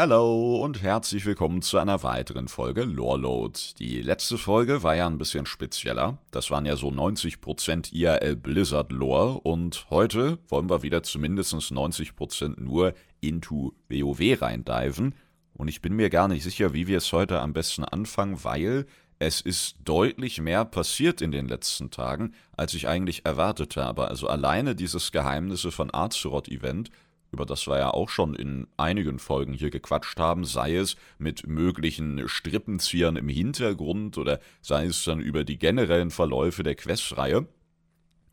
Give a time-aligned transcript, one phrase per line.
[0.00, 3.60] Hallo und herzlich willkommen zu einer weiteren Folge Loreload.
[3.78, 6.16] Die letzte Folge war ja ein bisschen spezieller.
[6.30, 12.58] Das waren ja so 90% IRL Blizzard Lore und heute wollen wir wieder zumindest 90%
[12.62, 15.14] nur into WoW reindiven.
[15.52, 18.86] Und ich bin mir gar nicht sicher, wie wir es heute am besten anfangen, weil
[19.18, 24.08] es ist deutlich mehr passiert in den letzten Tagen, als ich eigentlich erwartet habe.
[24.08, 26.90] Also alleine dieses Geheimnisse von Azeroth-Event
[27.32, 31.46] über das wir ja auch schon in einigen Folgen hier gequatscht haben, sei es mit
[31.46, 37.46] möglichen Strippenziehern im Hintergrund oder sei es dann über die generellen Verläufe der Questreihe.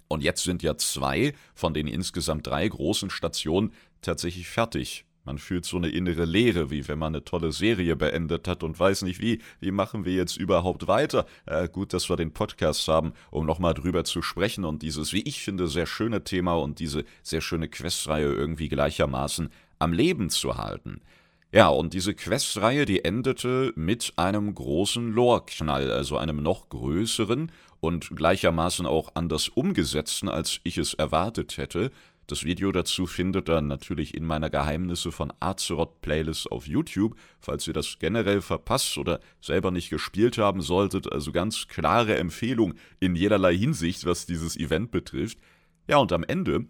[0.08, 5.07] Und jetzt sind ja zwei von den insgesamt drei großen Stationen tatsächlich fertig.
[5.28, 8.80] Man fühlt so eine innere Leere, wie wenn man eine tolle Serie beendet hat und
[8.80, 9.42] weiß nicht wie.
[9.60, 11.26] Wie machen wir jetzt überhaupt weiter?
[11.46, 15.24] Äh, gut, dass wir den Podcast haben, um nochmal drüber zu sprechen und dieses, wie
[15.24, 19.50] ich finde, sehr schöne Thema und diese sehr schöne Questreihe irgendwie gleichermaßen
[19.80, 21.02] am Leben zu halten.
[21.52, 28.16] Ja, und diese Questreihe, die endete mit einem großen Lore-Knall, also einem noch größeren und
[28.16, 31.92] gleichermaßen auch anders umgesetzten, als ich es erwartet hätte.
[32.28, 37.66] Das Video dazu findet ihr natürlich in meiner Geheimnisse von Azeroth Playlist auf YouTube, falls
[37.68, 41.10] ihr das generell verpasst oder selber nicht gespielt haben solltet.
[41.10, 45.38] Also ganz klare Empfehlung in jederlei Hinsicht, was dieses Event betrifft.
[45.88, 46.66] Ja, und am Ende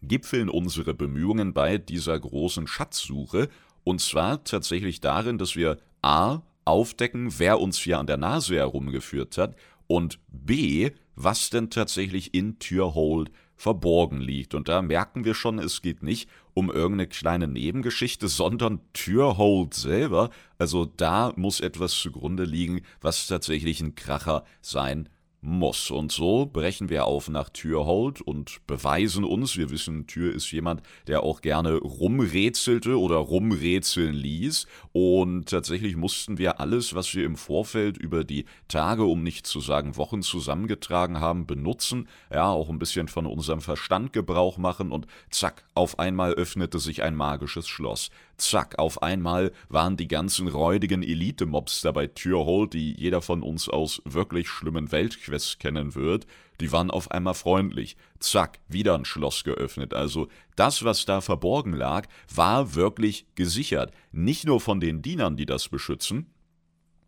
[0.00, 3.48] gipfeln unsere Bemühungen bei dieser großen Schatzsuche
[3.82, 6.42] und zwar tatsächlich darin, dass wir a.
[6.64, 9.56] aufdecken, wer uns hier an der Nase herumgeführt hat
[9.88, 10.92] und b.
[11.16, 14.54] was denn tatsächlich in Türhold verborgen liegt.
[14.54, 20.30] Und da merken wir schon, es geht nicht um irgendeine kleine Nebengeschichte, sondern Türhold selber.
[20.56, 25.08] Also da muss etwas zugrunde liegen, was tatsächlich ein Kracher sein
[25.40, 25.90] muss.
[25.90, 30.82] Und so brechen wir auf nach Türhold und beweisen uns, wir wissen, Tür ist jemand,
[31.06, 34.66] der auch gerne rumrätselte oder rumrätseln ließ.
[34.92, 39.60] Und tatsächlich mussten wir alles, was wir im Vorfeld über die Tage, um nicht zu
[39.60, 45.06] sagen Wochen zusammengetragen haben, benutzen, ja, auch ein bisschen von unserem Verstand Gebrauch machen und
[45.30, 48.10] zack, auf einmal öffnete sich ein magisches Schloss.
[48.38, 54.00] Zack, auf einmal waren die ganzen räudigen Elite-Mobs dabei Türhold, die jeder von uns aus
[54.04, 56.26] wirklich schlimmen Weltquests kennen wird,
[56.60, 57.96] die waren auf einmal freundlich.
[58.18, 59.94] Zack, wieder ein Schloss geöffnet.
[59.94, 63.92] Also das, was da verborgen lag, war wirklich gesichert.
[64.12, 66.26] Nicht nur von den Dienern, die das beschützen,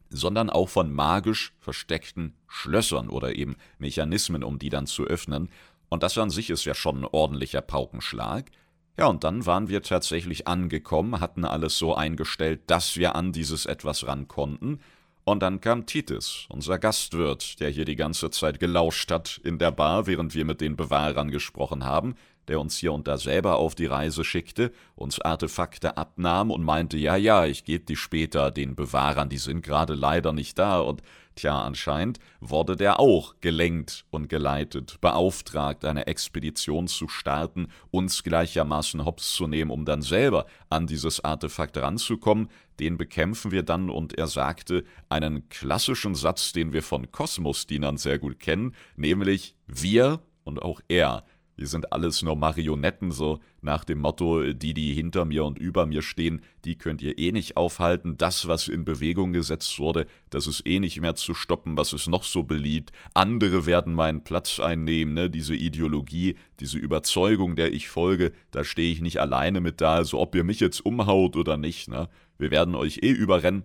[0.08, 5.48] sondern auch von magisch versteckten Schlössern oder eben Mechanismen, um die dann zu öffnen.
[5.88, 8.50] Und das an sich ist ja schon ein ordentlicher Paukenschlag.
[8.98, 13.66] Ja, und dann waren wir tatsächlich angekommen, hatten alles so eingestellt, dass wir an dieses
[13.66, 14.80] etwas ran konnten.
[15.24, 19.70] Und dann kam Titus, unser Gastwirt, der hier die ganze Zeit gelauscht hat in der
[19.70, 22.14] Bar, während wir mit den Bewahrern gesprochen haben,
[22.48, 26.96] der uns hier und da selber auf die Reise schickte, uns Artefakte abnahm und meinte,
[26.96, 31.02] ja, ja, ich gebe die später den Bewahrern, die sind gerade leider nicht da und
[31.36, 39.06] Tja, anscheinend wurde der auch gelenkt und geleitet, beauftragt, eine Expedition zu starten, uns gleichermaßen
[39.06, 42.50] hops zu nehmen, um dann selber an dieses Artefakt ranzukommen.
[42.80, 48.18] Den bekämpfen wir dann und er sagte einen klassischen Satz, den wir von Kosmosdienern sehr
[48.18, 51.24] gut kennen, nämlich wir und auch er
[51.60, 55.84] wir sind alles nur Marionetten, so nach dem Motto, die, die hinter mir und über
[55.84, 58.16] mir stehen, die könnt ihr eh nicht aufhalten.
[58.16, 62.08] Das, was in Bewegung gesetzt wurde, das ist eh nicht mehr zu stoppen, was ist
[62.08, 62.92] noch so beliebt.
[63.12, 65.28] Andere werden meinen Platz einnehmen, ne?
[65.28, 70.18] diese Ideologie, diese Überzeugung, der ich folge, da stehe ich nicht alleine mit da, also
[70.18, 72.08] ob ihr mich jetzt umhaut oder nicht, ne?
[72.40, 73.64] Wir werden euch eh überrennen,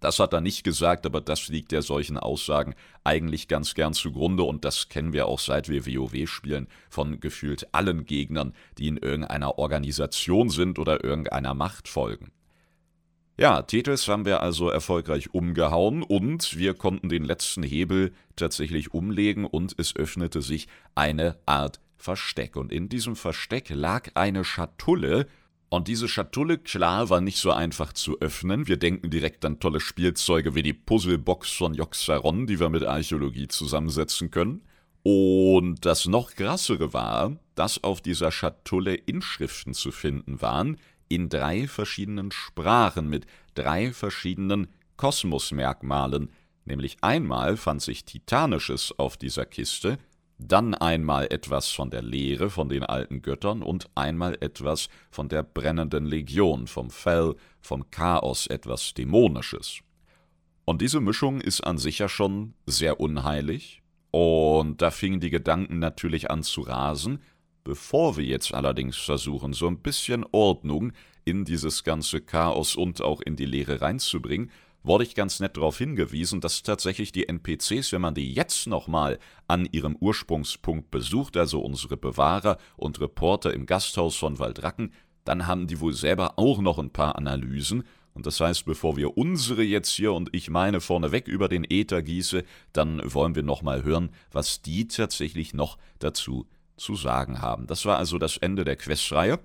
[0.00, 4.44] das hat er nicht gesagt, aber das liegt ja solchen Aussagen eigentlich ganz gern zugrunde
[4.44, 8.96] und das kennen wir auch seit wir WoW spielen von gefühlt allen Gegnern, die in
[8.96, 12.30] irgendeiner Organisation sind oder irgendeiner Macht folgen.
[13.36, 19.44] Ja, Tethys haben wir also erfolgreich umgehauen und wir konnten den letzten Hebel tatsächlich umlegen
[19.44, 22.56] und es öffnete sich eine Art Versteck.
[22.56, 25.26] Und in diesem Versteck lag eine Schatulle,
[25.70, 28.68] und diese Schatulle, klar, war nicht so einfach zu öffnen.
[28.68, 33.48] Wir denken direkt an tolle Spielzeuge wie die Puzzlebox von Joxaron, die wir mit Archäologie
[33.48, 34.62] zusammensetzen können.
[35.02, 40.78] Und das noch krassere war, dass auf dieser Schatulle Inschriften zu finden waren,
[41.08, 46.30] in drei verschiedenen Sprachen mit drei verschiedenen Kosmosmerkmalen.
[46.64, 49.98] Nämlich einmal fand sich Titanisches auf dieser Kiste,
[50.38, 55.42] dann einmal etwas von der Lehre von den alten Göttern und einmal etwas von der
[55.42, 59.80] brennenden Legion, vom Fell, vom Chaos, etwas Dämonisches.
[60.64, 65.78] Und diese Mischung ist an sich ja schon sehr unheilig, und da fingen die Gedanken
[65.80, 67.20] natürlich an zu rasen,
[67.64, 70.92] bevor wir jetzt allerdings versuchen, so ein bisschen Ordnung
[71.24, 74.50] in dieses ganze Chaos und auch in die Lehre reinzubringen,
[74.88, 79.18] wurde ich ganz nett darauf hingewiesen, dass tatsächlich die NPCs, wenn man die jetzt nochmal
[79.46, 84.92] an ihrem Ursprungspunkt besucht, also unsere Bewahrer und Reporter im Gasthaus von Waldracken,
[85.24, 87.84] dann haben die wohl selber auch noch ein paar Analysen.
[88.14, 92.02] Und das heißt, bevor wir unsere jetzt hier und ich meine vorneweg über den Äther
[92.02, 92.42] gieße,
[92.72, 96.48] dann wollen wir nochmal hören, was die tatsächlich noch dazu
[96.78, 97.66] zu sagen haben.
[97.66, 99.38] Das war also das Ende der Questreihe.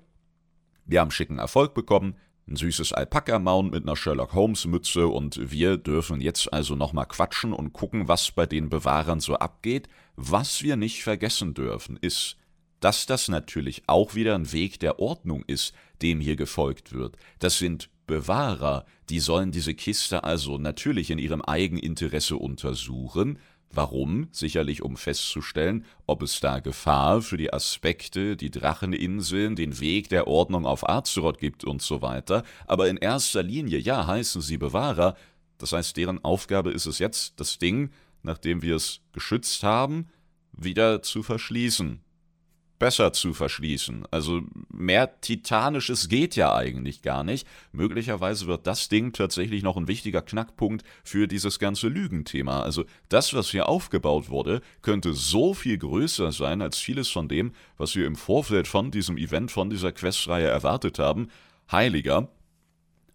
[0.85, 2.15] Wir haben schicken Erfolg bekommen,
[2.47, 7.73] ein süßes Alpaka-Mount mit einer Sherlock Holmes-Mütze und wir dürfen jetzt also nochmal quatschen und
[7.73, 9.87] gucken, was bei den Bewahrern so abgeht.
[10.15, 12.37] Was wir nicht vergessen dürfen, ist,
[12.79, 17.15] dass das natürlich auch wieder ein Weg der Ordnung ist, dem hier gefolgt wird.
[17.39, 23.39] Das sind Bewahrer, die sollen diese Kiste also natürlich in ihrem Eigeninteresse untersuchen,
[23.75, 24.27] Warum?
[24.31, 30.27] Sicherlich um festzustellen, ob es da Gefahr für die Aspekte, die Dracheninseln, den Weg der
[30.27, 32.43] Ordnung auf Azeroth gibt und so weiter.
[32.67, 35.15] Aber in erster Linie, ja, heißen sie Bewahrer.
[35.57, 37.89] Das heißt, deren Aufgabe ist es jetzt, das Ding,
[38.21, 40.07] nachdem wir es geschützt haben,
[40.51, 42.02] wieder zu verschließen
[42.83, 44.03] besser zu verschließen.
[44.11, 47.47] Also mehr Titanisches geht ja eigentlich gar nicht.
[47.71, 52.59] Möglicherweise wird das Ding tatsächlich noch ein wichtiger Knackpunkt für dieses ganze Lügenthema.
[52.61, 57.53] Also das, was hier aufgebaut wurde, könnte so viel größer sein als vieles von dem,
[57.77, 61.29] was wir im Vorfeld von diesem Event, von dieser Questreihe erwartet haben.
[61.71, 62.27] Heiliger.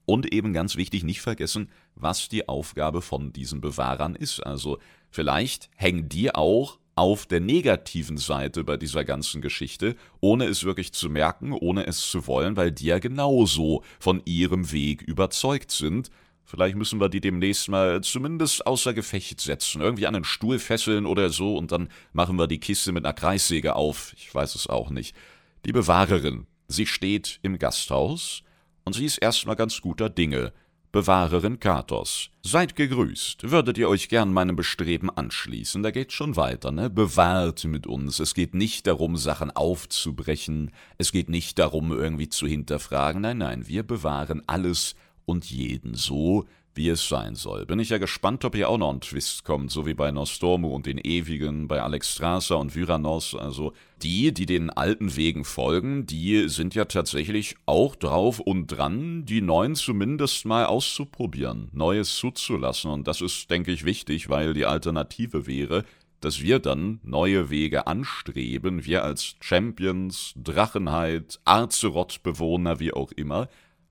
[0.07, 4.41] Und eben ganz wichtig, nicht vergessen, was die Aufgabe von diesen Bewahrern ist.
[4.41, 4.79] Also
[5.11, 10.93] vielleicht hängen die auch auf der negativen Seite bei dieser ganzen Geschichte, ohne es wirklich
[10.93, 16.11] zu merken, ohne es zu wollen, weil die ja genauso von ihrem Weg überzeugt sind.
[16.45, 21.07] Vielleicht müssen wir die demnächst mal zumindest außer Gefecht setzen, irgendwie an einen Stuhl fesseln
[21.07, 24.13] oder so und dann machen wir die Kiste mit einer Kreissäge auf.
[24.17, 25.15] Ich weiß es auch nicht.
[25.67, 28.43] Die Bewahrerin, sie steht im Gasthaus
[28.85, 30.53] und sie ist erstmal ganz guter Dinge.
[30.91, 32.31] Bewahrerin Katos.
[32.43, 33.51] Seid gegrüßt.
[33.51, 35.83] Würdet ihr euch gern meinem Bestreben anschließen?
[35.83, 36.89] Da geht's schon weiter, ne?
[36.89, 38.21] Bewahrt mit uns.
[38.21, 40.71] Es geht nicht darum, Sachen aufzubrechen.
[40.97, 43.21] Es geht nicht darum, irgendwie zu hinterfragen.
[43.21, 44.95] Nein, nein, wir bewahren alles
[45.27, 46.47] und jeden so,
[46.79, 47.67] wie es sein soll.
[47.67, 50.69] Bin ich ja gespannt, ob hier auch noch ein Twist kommt, so wie bei Nostormu
[50.69, 53.35] und den Ewigen, bei Alexstrasza und Vyranos.
[53.35, 59.25] Also die, die den alten Wegen folgen, die sind ja tatsächlich auch drauf und dran,
[59.25, 62.93] die neuen zumindest mal auszuprobieren, Neues zuzulassen.
[62.93, 65.85] Und das ist, denke ich, wichtig, weil die Alternative wäre,
[66.21, 73.49] dass wir dann neue Wege anstreben, wir als Champions, Drachenheit, Azeroth-Bewohner, wie auch immer,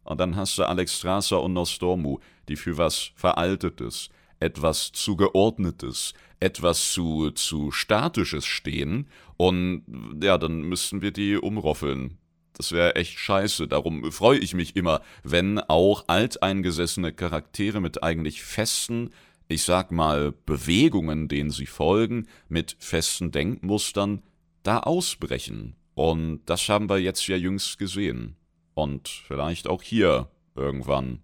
[0.08, 4.10] und dann hast du Alex Strasser und Nostormu, die für was Veraltetes,
[4.40, 9.08] etwas zu Geordnetes, etwas zu, zu Statisches stehen.
[9.36, 9.84] Und
[10.22, 12.18] ja, dann müssten wir die umroffeln.
[12.54, 13.68] Das wäre echt scheiße.
[13.68, 19.12] Darum freue ich mich immer, wenn auch alteingesessene Charaktere mit eigentlich festen,
[19.48, 24.24] ich sag mal, Bewegungen, denen sie folgen, mit festen Denkmustern,
[24.64, 25.76] da ausbrechen.
[25.94, 28.36] Und das haben wir jetzt ja jüngst gesehen.
[28.78, 31.24] Und vielleicht auch hier irgendwann.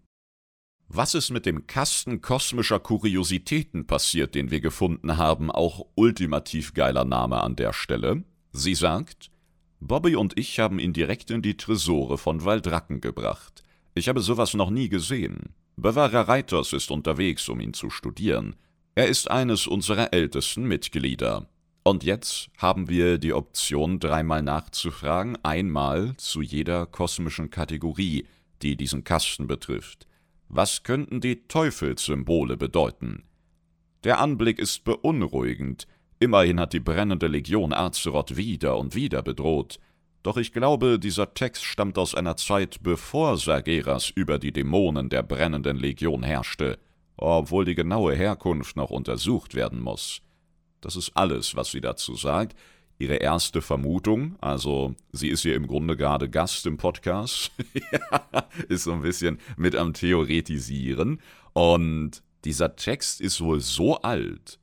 [0.87, 5.51] Was ist mit dem Kasten kosmischer Kuriositäten passiert, den wir gefunden haben?
[5.51, 8.23] Auch ultimativ geiler Name an der Stelle.
[8.53, 9.29] Sie sagt,
[9.79, 13.61] Bobby und ich haben ihn direkt in die Tresore von Waldracken gebracht.
[13.93, 15.53] Ich habe sowas noch nie gesehen.
[15.75, 18.55] Bewahrer Reiters ist unterwegs, um ihn zu studieren.
[18.95, 21.47] Er ist eines unserer ältesten Mitglieder.
[21.83, 28.25] Und jetzt haben wir die Option, dreimal nachzufragen, einmal zu jeder kosmischen Kategorie,
[28.61, 30.07] die diesen Kasten betrifft.
[30.47, 33.23] Was könnten die Teufelssymbole bedeuten?
[34.05, 35.87] Der Anblick ist beunruhigend.
[36.19, 39.79] Immerhin hat die brennende Legion Azeroth wieder und wieder bedroht.
[40.23, 45.21] Doch ich glaube, dieser Text stammt aus einer Zeit, bevor Sargeras über die Dämonen der
[45.21, 46.79] brennenden Legion herrschte,
[47.17, 50.21] obwohl die genaue Herkunft noch untersucht werden muss.
[50.83, 52.55] Das ist alles, was sie dazu sagt.
[52.99, 57.51] Ihre erste Vermutung, also sie ist hier im Grunde gerade Gast im Podcast,
[58.69, 61.19] ist so ein bisschen mit am Theoretisieren.
[61.53, 64.59] Und dieser Text ist wohl so alt,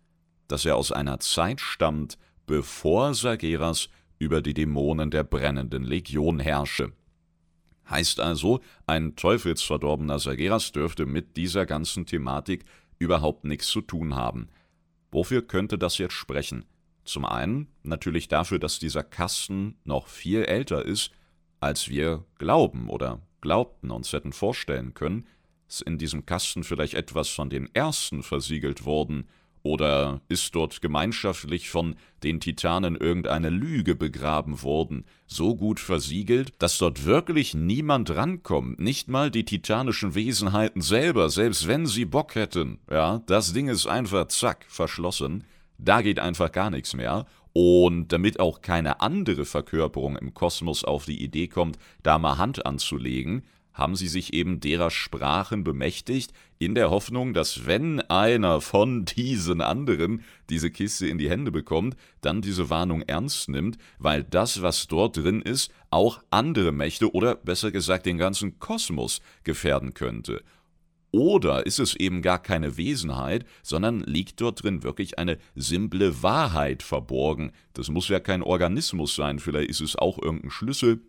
[0.47, 6.93] dass er aus einer Zeit stammt, bevor Sageras über die Dämonen der brennenden Legion herrsche.
[7.89, 12.65] Heißt also, ein teufelsverdorbener Sageras dürfte mit dieser ganzen Thematik
[12.99, 14.49] überhaupt nichts zu tun haben.
[15.11, 16.65] Wofür könnte das jetzt sprechen?
[17.05, 21.11] Zum einen natürlich dafür, dass dieser Kasten noch viel älter ist,
[21.59, 25.27] als wir glauben oder glaubten uns hätten vorstellen können,
[25.69, 29.29] ist in diesem Kasten vielleicht etwas von den ersten versiegelt worden
[29.63, 36.79] Oder ist dort gemeinschaftlich von den Titanen irgendeine Lüge begraben worden, so gut versiegelt, dass
[36.79, 42.79] dort wirklich niemand rankommt, nicht mal die titanischen Wesenheiten selber, selbst wenn sie Bock hätten.
[42.91, 45.45] Ja, das Ding ist einfach zack, verschlossen.
[45.77, 47.27] Da geht einfach gar nichts mehr.
[47.53, 52.65] Und damit auch keine andere Verkörperung im Kosmos auf die Idee kommt, da mal Hand
[52.65, 53.43] anzulegen,
[53.81, 59.63] haben sie sich eben derer Sprachen bemächtigt, in der Hoffnung, dass wenn einer von diesen
[59.63, 64.87] anderen diese Kiste in die Hände bekommt, dann diese Warnung ernst nimmt, weil das, was
[64.87, 70.43] dort drin ist, auch andere Mächte oder besser gesagt den ganzen Kosmos gefährden könnte.
[71.11, 76.83] Oder ist es eben gar keine Wesenheit, sondern liegt dort drin wirklich eine simple Wahrheit
[76.83, 77.53] verborgen?
[77.73, 81.01] Das muss ja kein Organismus sein, vielleicht ist es auch irgendein Schlüssel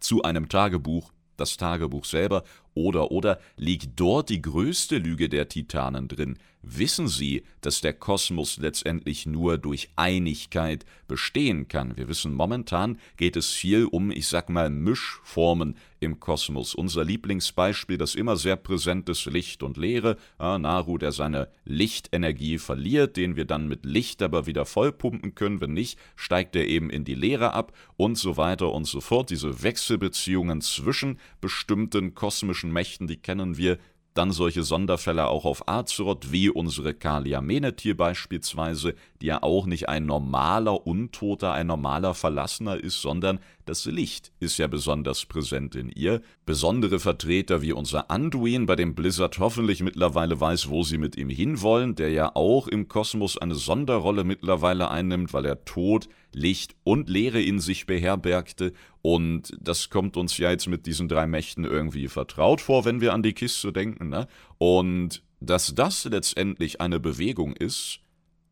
[0.00, 6.08] zu einem Tagebuch das Tagebuch selber, oder oder liegt dort die größte Lüge der Titanen
[6.08, 6.38] drin?
[6.66, 11.96] Wissen sie, dass der Kosmos letztendlich nur durch Einigkeit bestehen kann?
[11.96, 16.74] Wir wissen, momentan geht es viel um, ich sag mal, Mischformen im Kosmos.
[16.74, 20.16] Unser Lieblingsbeispiel, das immer sehr präsent ist, Licht und Leere.
[20.38, 25.60] Ja, Naru, der seine Lichtenergie verliert, den wir dann mit Licht aber wieder vollpumpen können.
[25.60, 29.30] Wenn nicht, steigt er eben in die Leere ab und so weiter und so fort.
[29.30, 33.78] Diese Wechselbeziehungen zwischen bestimmten kosmischen magischen Mächten, die kennen wir,
[34.14, 39.88] dann solche Sonderfälle auch auf Azeroth, wie unsere Kalia Menethil beispielsweise, die ja auch nicht
[39.88, 45.90] ein normaler Untoter, ein normaler Verlassener ist, sondern das Licht ist ja besonders präsent in
[45.90, 46.22] ihr.
[46.46, 51.28] Besondere Vertreter wie unser Anduin, bei dem Blizzard hoffentlich mittlerweile weiß, wo sie mit ihm
[51.28, 57.08] hinwollen, der ja auch im Kosmos eine Sonderrolle mittlerweile einnimmt, weil er Tod, Licht und
[57.08, 58.74] Leere in sich beherbergte.
[59.06, 63.12] Und das kommt uns ja jetzt mit diesen drei Mächten irgendwie vertraut vor, wenn wir
[63.12, 64.08] an die Kiste denken.
[64.08, 64.26] Ne?
[64.56, 68.00] Und dass das letztendlich eine Bewegung ist,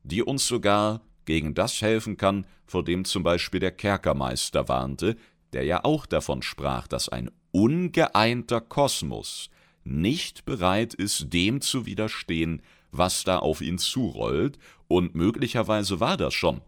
[0.02, 5.16] die uns sogar gegen das helfen kann, vor dem zum Beispiel der Kerkermeister warnte,
[5.54, 9.48] der ja auch davon sprach, dass ein ungeeinter Kosmos
[9.84, 16.34] nicht bereit ist, dem zu widerstehen, was da auf ihn zurollt, und möglicherweise war das
[16.34, 16.60] schon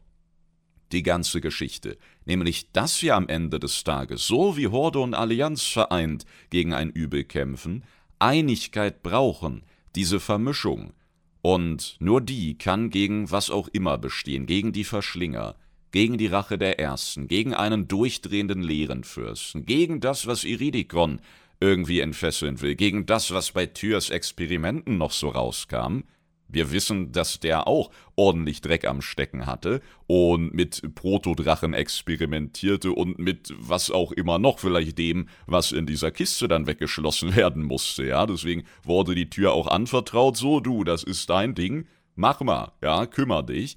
[0.95, 5.65] die ganze Geschichte, nämlich dass wir am Ende des Tages, so wie Horde und Allianz
[5.65, 7.85] vereint gegen ein Übel kämpfen,
[8.19, 10.95] Einigkeit brauchen, diese Vermischung,
[11.43, 15.57] und nur die kann gegen was auch immer bestehen, gegen die Verschlinger,
[15.91, 21.21] gegen die Rache der Ersten, gegen einen durchdrehenden Leerenfürsten, gegen das, was Iridikon
[21.61, 26.05] irgendwie entfesseln will, gegen das, was bei Tyrs Experimenten noch so rauskam,
[26.49, 33.19] wir wissen, dass der auch ordentlich Dreck am Stecken hatte und mit Protodrachen experimentierte und
[33.19, 38.07] mit was auch immer noch, vielleicht dem, was in dieser Kiste dann weggeschlossen werden musste,
[38.07, 38.27] ja.
[38.27, 43.07] Deswegen wurde die Tür auch anvertraut, so du, das ist dein Ding, mach mal, ja,
[43.07, 43.77] kümmer dich.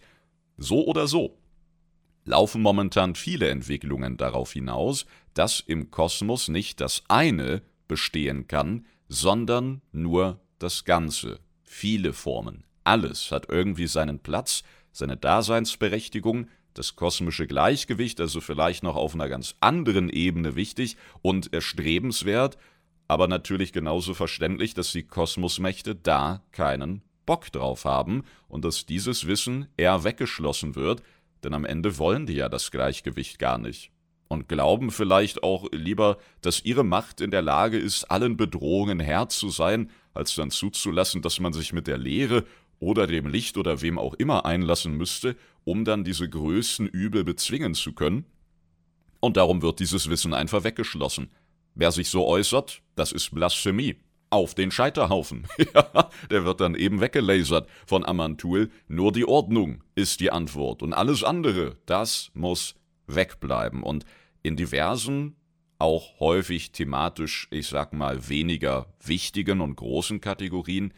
[0.57, 1.37] So oder so.
[2.25, 9.81] Laufen momentan viele Entwicklungen darauf hinaus, dass im Kosmos nicht das eine bestehen kann, sondern
[9.91, 11.39] nur das Ganze.
[11.69, 12.63] Viele Formen.
[12.85, 19.27] Alles hat irgendwie seinen Platz, seine Daseinsberechtigung, das kosmische Gleichgewicht, also vielleicht noch auf einer
[19.27, 22.57] ganz anderen Ebene wichtig und erstrebenswert,
[23.09, 29.27] aber natürlich genauso verständlich, dass die Kosmosmächte da keinen Bock drauf haben und dass dieses
[29.27, 31.03] Wissen eher weggeschlossen wird,
[31.43, 33.91] denn am Ende wollen die ja das Gleichgewicht gar nicht
[34.27, 39.29] und glauben vielleicht auch lieber, dass ihre Macht in der Lage ist, allen Bedrohungen Herr
[39.29, 42.43] zu sein, als dann zuzulassen, dass man sich mit der Lehre
[42.79, 47.73] oder dem Licht oder wem auch immer einlassen müsste, um dann diese größten Übel bezwingen
[47.73, 48.25] zu können.
[49.19, 51.29] Und darum wird dieses Wissen einfach weggeschlossen.
[51.73, 53.97] Wer sich so äußert, das ist Blasphemie.
[54.29, 55.47] Auf den Scheiterhaufen.
[56.29, 58.69] der wird dann eben weggelasert von Amantul.
[58.89, 60.83] Nur die Ordnung ist die Antwort.
[60.83, 62.75] Und alles andere, das muss
[63.07, 63.83] wegbleiben.
[63.83, 64.03] Und
[64.43, 65.36] in diversen,
[65.79, 70.93] auch häufig thematisch, ich sag mal, weniger wichtigen und großen Kategorien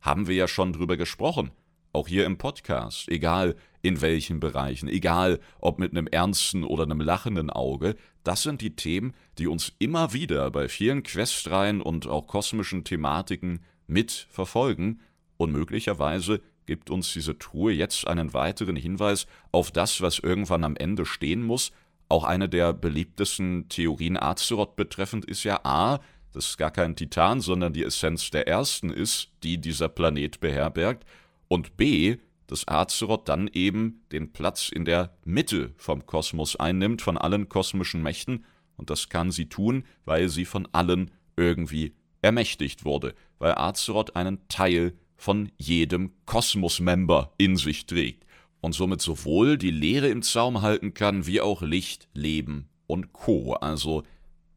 [0.00, 1.50] haben wir ja schon drüber gesprochen.
[1.92, 7.00] Auch hier im Podcast, egal in welchen Bereichen, egal ob mit einem ernsten oder einem
[7.00, 12.26] lachenden Auge, das sind die Themen, die uns immer wieder bei vielen Questreihen und auch
[12.26, 15.00] kosmischen Thematiken mit verfolgen
[15.38, 20.76] und möglicherweise gibt uns diese Truhe jetzt einen weiteren Hinweis auf das, was irgendwann am
[20.76, 21.72] Ende stehen muss.
[22.08, 26.00] Auch eine der beliebtesten Theorien Azeroth betreffend ist ja A,
[26.32, 31.04] dass gar kein Titan, sondern die Essenz der ersten ist, die dieser Planet beherbergt,
[31.48, 37.18] und b, dass Azeroth dann eben den Platz in der Mitte vom Kosmos einnimmt, von
[37.18, 38.44] allen kosmischen Mächten,
[38.76, 44.46] und das kann sie tun, weil sie von allen irgendwie ermächtigt wurde, weil Azeroth einen
[44.48, 48.27] Teil von jedem Kosmos-Member in sich trägt
[48.60, 53.54] und somit sowohl die Leere im Zaum halten kann, wie auch Licht, Leben und Co.
[53.54, 54.02] Also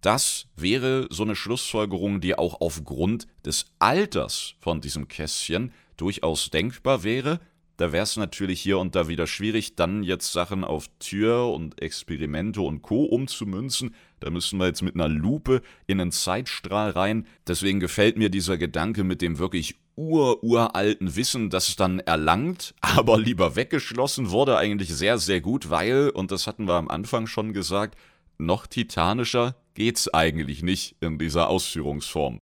[0.01, 7.03] das wäre so eine Schlussfolgerung, die auch aufgrund des Alters von diesem Kästchen durchaus denkbar
[7.03, 7.39] wäre.
[7.77, 11.81] Da wäre es natürlich hier und da wieder schwierig, dann jetzt Sachen auf Tür und
[11.81, 13.05] Experimente und Co.
[13.05, 13.95] umzumünzen.
[14.19, 17.25] Da müssen wir jetzt mit einer Lupe in einen Zeitstrahl rein.
[17.47, 23.55] Deswegen gefällt mir dieser Gedanke mit dem wirklich ururalten Wissen, das dann erlangt, aber lieber
[23.55, 27.97] weggeschlossen wurde, eigentlich sehr, sehr gut, weil, und das hatten wir am Anfang schon gesagt,
[28.37, 32.39] noch titanischer geht's eigentlich nicht in dieser Ausführungsform.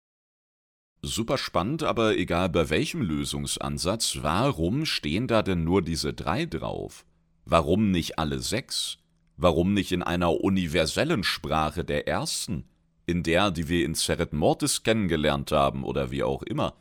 [1.04, 7.06] Super spannend, aber egal bei welchem Lösungsansatz, warum stehen da denn nur diese drei drauf?
[7.46, 8.98] Warum nicht alle sechs?
[9.36, 12.66] Warum nicht in einer universellen Sprache der ersten?
[13.06, 16.74] In der, die wir in Seret Mortis kennengelernt haben oder wie auch immer?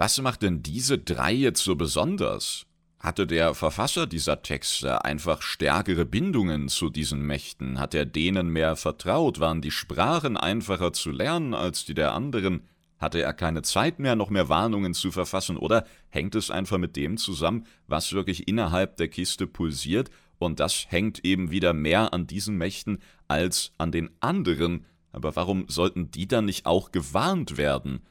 [0.00, 2.66] Was macht denn diese drei jetzt so besonders?
[3.00, 7.80] Hatte der Verfasser dieser Texte einfach stärkere Bindungen zu diesen Mächten?
[7.80, 9.40] Hat er denen mehr vertraut?
[9.40, 12.62] Waren die Sprachen einfacher zu lernen als die der anderen?
[12.98, 16.94] Hatte er keine Zeit mehr, noch mehr Warnungen zu verfassen, oder hängt es einfach mit
[16.94, 22.28] dem zusammen, was wirklich innerhalb der Kiste pulsiert, und das hängt eben wieder mehr an
[22.28, 28.02] diesen Mächten als an den anderen, aber warum sollten die dann nicht auch gewarnt werden?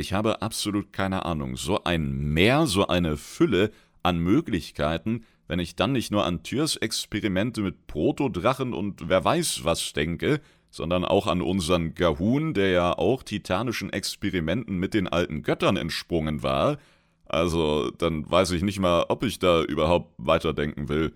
[0.00, 1.58] Ich habe absolut keine Ahnung.
[1.58, 3.70] So ein Meer, so eine Fülle
[4.02, 9.60] an Möglichkeiten, wenn ich dann nicht nur an Türs Experimente mit Protodrachen und wer weiß
[9.64, 10.40] was denke,
[10.70, 16.42] sondern auch an unseren Gahun, der ja auch titanischen Experimenten mit den alten Göttern entsprungen
[16.42, 16.78] war.
[17.26, 21.12] Also, dann weiß ich nicht mal, ob ich da überhaupt weiterdenken will.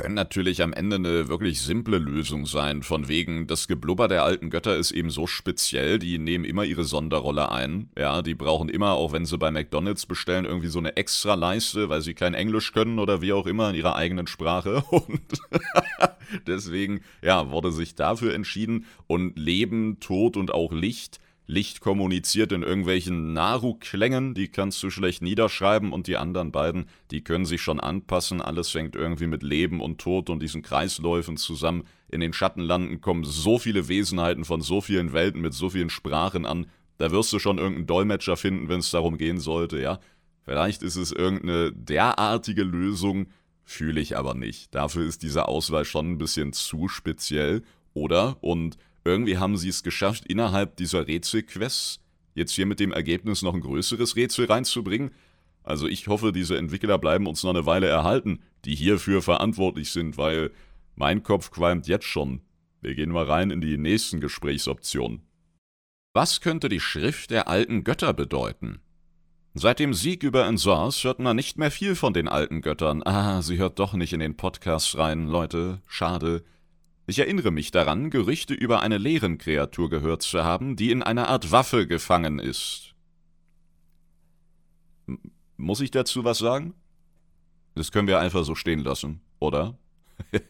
[0.00, 4.48] Können natürlich am Ende eine wirklich simple Lösung sein, von wegen, das Geblubber der alten
[4.48, 7.90] Götter ist eben so speziell, die nehmen immer ihre Sonderrolle ein.
[7.98, 11.90] Ja, die brauchen immer, auch wenn sie bei McDonalds bestellen, irgendwie so eine extra Leiste,
[11.90, 14.82] weil sie kein Englisch können oder wie auch immer in ihrer eigenen Sprache.
[14.90, 15.20] Und
[16.46, 18.86] deswegen, ja, wurde sich dafür entschieden.
[19.06, 25.20] Und Leben, Tod und auch Licht Licht kommuniziert in irgendwelchen Naru-Klängen, die kannst du schlecht
[25.20, 28.40] niederschreiben und die anderen beiden, die können sich schon anpassen.
[28.40, 31.82] Alles fängt irgendwie mit Leben und Tod und diesen Kreisläufen zusammen.
[32.08, 36.46] In den Schattenlanden kommen so viele Wesenheiten von so vielen Welten mit so vielen Sprachen
[36.46, 36.66] an.
[36.98, 39.98] Da wirst du schon irgendeinen Dolmetscher finden, wenn es darum gehen sollte, ja.
[40.42, 43.26] Vielleicht ist es irgendeine derartige Lösung,
[43.64, 44.72] fühle ich aber nicht.
[44.74, 48.36] Dafür ist diese Auswahl schon ein bisschen zu speziell, oder?
[48.40, 52.00] Und irgendwie haben sie es geschafft, innerhalb dieser Rätselquests
[52.34, 55.10] jetzt hier mit dem Ergebnis noch ein größeres Rätsel reinzubringen.
[55.62, 60.16] Also ich hoffe, diese Entwickler bleiben uns noch eine Weile erhalten, die hierfür verantwortlich sind,
[60.16, 60.50] weil
[60.94, 62.40] mein Kopf qualmt jetzt schon.
[62.80, 65.22] Wir gehen mal rein in die nächsten Gesprächsoptionen.
[66.12, 68.80] Was könnte die Schrift der alten Götter bedeuten?
[69.54, 73.02] Seit dem Sieg über Ensors hört man nicht mehr viel von den alten Göttern.
[73.04, 75.82] Ah, sie hört doch nicht in den Podcast rein, Leute.
[75.86, 76.44] Schade.
[77.10, 81.50] Ich erinnere mich daran, Gerüchte über eine Leerenkreatur gehört zu haben, die in einer Art
[81.50, 82.94] Waffe gefangen ist.
[85.56, 86.72] Muss ich dazu was sagen?
[87.74, 89.76] Das können wir einfach so stehen lassen, oder?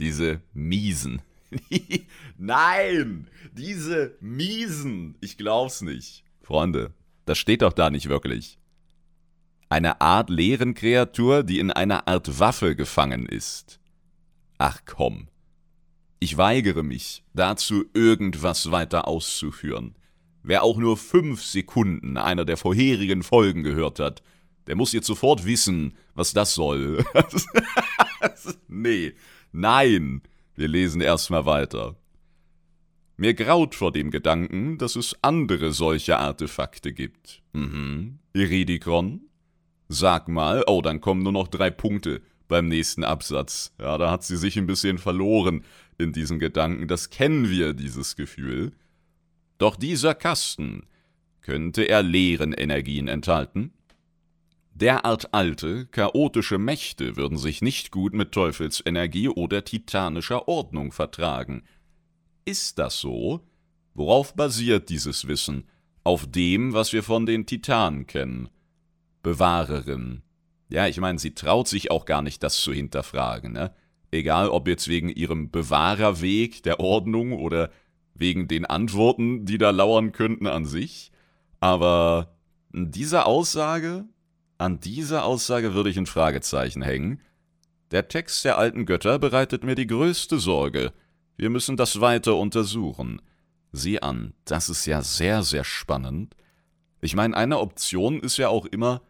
[0.00, 1.22] diese Miesen.
[2.36, 3.28] Nein!
[3.54, 5.16] Diese Miesen!
[5.22, 6.24] Ich glaub's nicht.
[6.42, 6.92] Freunde,
[7.24, 8.58] das steht doch da nicht wirklich.
[9.70, 13.80] Eine Art Leerenkreatur, die in einer Art Waffe gefangen ist.
[14.58, 15.28] Ach komm.
[16.20, 19.94] Ich weigere mich, dazu irgendwas weiter auszuführen.
[20.42, 24.22] Wer auch nur fünf Sekunden einer der vorherigen Folgen gehört hat,
[24.66, 27.04] der muss jetzt sofort wissen, was das soll.
[28.68, 29.12] nee,
[29.52, 30.22] nein,
[30.54, 31.96] wir lesen erstmal weiter.
[33.16, 37.42] Mir graut vor dem Gedanken, dass es andere solche Artefakte gibt.
[37.52, 38.18] Mhm.
[38.32, 39.28] Iridikron?
[39.88, 43.72] Sag mal, oh, dann kommen nur noch drei Punkte beim nächsten Absatz.
[43.80, 45.64] Ja, da hat sie sich ein bisschen verloren
[45.98, 46.88] in diesen Gedanken.
[46.88, 48.72] Das kennen wir, dieses Gefühl.
[49.58, 50.86] Doch dieser Kasten,
[51.40, 53.72] könnte er leeren Energien enthalten?
[54.74, 61.62] Derart alte, chaotische Mächte würden sich nicht gut mit Teufelsenergie oder titanischer Ordnung vertragen.
[62.44, 63.46] Ist das so?
[63.94, 65.68] Worauf basiert dieses Wissen?
[66.02, 68.48] Auf dem, was wir von den Titanen kennen.
[69.22, 70.22] Bewahrerin,
[70.74, 73.52] ja, ich meine, sie traut sich auch gar nicht, das zu hinterfragen.
[73.52, 73.72] Ne?
[74.10, 77.70] Egal, ob jetzt wegen ihrem Bewahrerweg der Ordnung oder
[78.12, 81.12] wegen den Antworten, die da lauern könnten an sich.
[81.60, 82.34] Aber
[82.72, 84.04] diese Aussage,
[84.58, 87.20] an dieser Aussage würde ich ein Fragezeichen hängen.
[87.92, 90.92] Der Text der alten Götter bereitet mir die größte Sorge.
[91.36, 93.22] Wir müssen das weiter untersuchen.
[93.70, 96.34] Sieh an, das ist ja sehr, sehr spannend.
[97.00, 99.02] Ich meine, eine Option ist ja auch immer,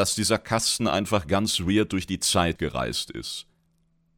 [0.00, 3.44] dass dieser Kasten einfach ganz weird durch die Zeit gereist ist.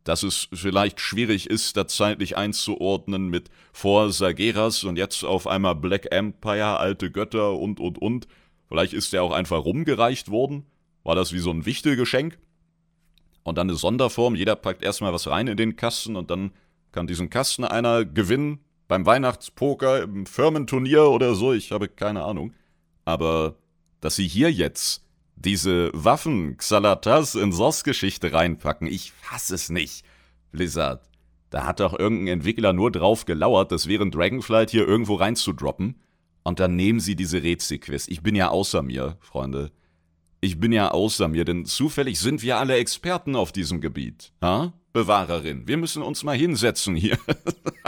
[0.04, 5.74] Dass es vielleicht schwierig ist, da zeitlich einzuordnen mit vor Sageras und jetzt auf einmal
[5.74, 8.28] Black Empire, alte Götter und und und.
[8.68, 10.66] Vielleicht ist der auch einfach rumgereicht worden.
[11.02, 12.38] War das wie so ein Wichtelgeschenk?
[13.42, 16.52] Und dann eine Sonderform, jeder packt erstmal was rein in den Kasten und dann
[16.92, 22.54] kann diesen Kasten einer gewinnen beim Weihnachtspoker, im Firmenturnier oder so, ich habe keine Ahnung.
[23.04, 23.56] Aber
[24.00, 25.02] dass sie hier jetzt
[25.44, 30.04] diese Waffen Xalatas in SOS-Geschichte reinpacken, ich fasse es nicht.
[30.52, 31.08] Blizzard,
[31.50, 35.96] da hat doch irgendein Entwickler nur drauf gelauert, das während Dragonflight hier irgendwo reinzudroppen.
[36.44, 38.08] Und dann nehmen sie diese Rätselquest.
[38.08, 39.70] Ich bin ja außer mir, Freunde.
[40.40, 44.32] Ich bin ja außer mir, denn zufällig sind wir alle Experten auf diesem Gebiet.
[44.42, 44.72] Ha?
[44.92, 47.16] Bewahrerin, wir müssen uns mal hinsetzen hier.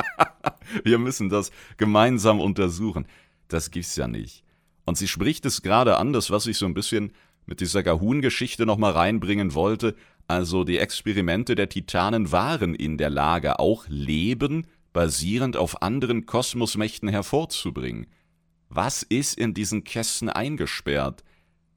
[0.84, 3.06] wir müssen das gemeinsam untersuchen.
[3.48, 4.44] Das gibt's ja nicht.
[4.84, 7.12] Und sie spricht es gerade an, das, was ich so ein bisschen
[7.46, 9.94] mit dieser Gahun-Geschichte nochmal reinbringen wollte.
[10.26, 17.08] Also die Experimente der Titanen waren in der Lage, auch Leben basierend auf anderen Kosmosmächten
[17.08, 18.06] hervorzubringen.
[18.68, 21.22] Was ist in diesen Kästen eingesperrt?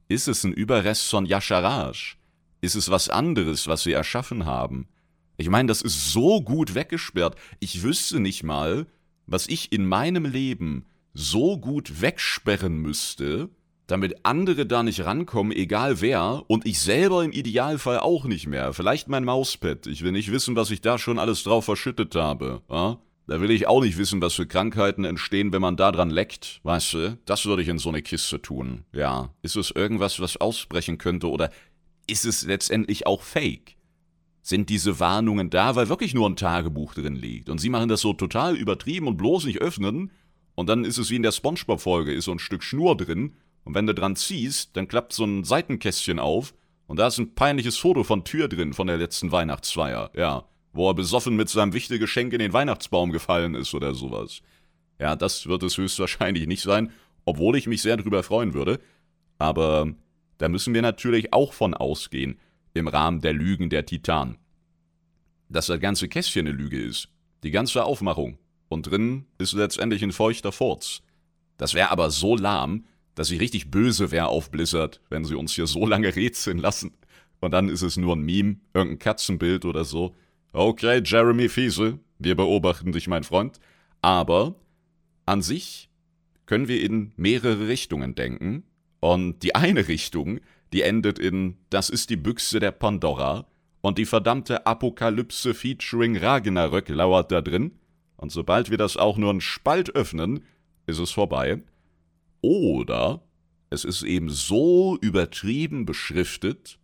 [0.08, 2.16] Ist es ein Überrest von Yasharaj?
[2.60, 4.88] Ist es was anderes, was sie erschaffen haben?
[5.36, 7.36] Ich meine, das ist so gut weggesperrt.
[7.60, 8.86] Ich wüsste nicht mal,
[9.26, 13.50] was ich in meinem Leben so gut wegsperren müsste,
[13.88, 18.72] damit andere da nicht rankommen, egal wer, und ich selber im Idealfall auch nicht mehr.
[18.72, 19.86] Vielleicht mein Mauspad.
[19.86, 22.62] Ich will nicht wissen, was ich da schon alles drauf verschüttet habe.
[22.70, 22.98] Ja?
[23.26, 26.60] Da will ich auch nicht wissen, was für Krankheiten entstehen, wenn man da dran leckt.
[26.64, 28.84] Weißt du, das würde ich in so eine Kiste tun.
[28.92, 29.34] Ja.
[29.42, 31.50] Ist es irgendwas, was ausbrechen könnte, oder
[32.06, 33.76] ist es letztendlich auch Fake?
[34.42, 37.48] Sind diese Warnungen da, weil wirklich nur ein Tagebuch drin liegt?
[37.48, 40.10] Und sie machen das so total übertrieben und bloß nicht öffnen
[40.58, 43.34] und dann ist es wie in der Spongebob-Folge, ist so ein Stück Schnur drin.
[43.68, 46.54] Und wenn du dran ziehst, dann klappt so ein Seitenkästchen auf.
[46.86, 50.10] Und da ist ein peinliches Foto von Tür drin von der letzten Weihnachtsfeier.
[50.14, 50.46] Ja.
[50.72, 54.40] Wo er besoffen mit seinem wichtigen Geschenk in den Weihnachtsbaum gefallen ist oder sowas.
[54.98, 56.92] Ja, das wird es höchstwahrscheinlich nicht sein,
[57.26, 58.80] obwohl ich mich sehr drüber freuen würde.
[59.36, 59.92] Aber
[60.38, 62.40] da müssen wir natürlich auch von ausgehen,
[62.72, 64.38] im Rahmen der Lügen der Titan.
[65.50, 67.10] Dass das ganze Kästchen eine Lüge ist.
[67.42, 68.38] Die ganze Aufmachung
[68.70, 71.02] und drin ist letztendlich ein feuchter Furz.
[71.58, 72.86] Das wäre aber so lahm,
[73.18, 76.92] dass ich richtig böse wäre auf Blizzard, wenn sie uns hier so lange rätseln lassen.
[77.40, 80.14] Und dann ist es nur ein Meme, irgendein Katzenbild oder so.
[80.52, 83.58] Okay, Jeremy Fiese, wir beobachten dich, mein Freund.
[84.02, 84.54] Aber
[85.26, 85.90] an sich
[86.46, 88.62] können wir in mehrere Richtungen denken.
[89.00, 90.40] Und die eine Richtung,
[90.72, 93.46] die endet in Das ist die Büchse der Pandora
[93.80, 97.72] und die verdammte Apokalypse featuring Ragnarök lauert da drin
[98.16, 100.44] und sobald wir das auch nur einen Spalt öffnen,
[100.86, 101.62] ist es vorbei.
[102.40, 103.22] Oder
[103.70, 106.78] es ist eben so übertrieben beschriftet,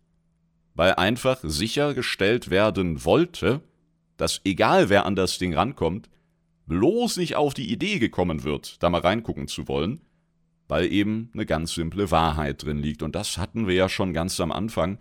[0.75, 3.61] weil einfach sichergestellt werden wollte,
[4.17, 6.09] dass egal wer an das Ding rankommt,
[6.67, 10.01] bloß nicht auf die Idee gekommen wird, da mal reingucken zu wollen,
[10.67, 13.03] weil eben eine ganz simple Wahrheit drin liegt.
[13.03, 14.99] Und das hatten wir ja schon ganz am Anfang.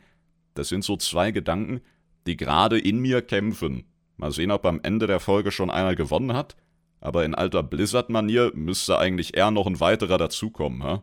[0.55, 1.81] Das sind so zwei Gedanken,
[2.27, 3.85] die gerade in mir kämpfen.
[4.17, 6.57] Mal sehen, ob am Ende der Folge schon einer gewonnen hat.
[7.05, 11.03] Aber in alter Blizzard-Manier müsste eigentlich eher noch ein weiterer dazukommen, hä?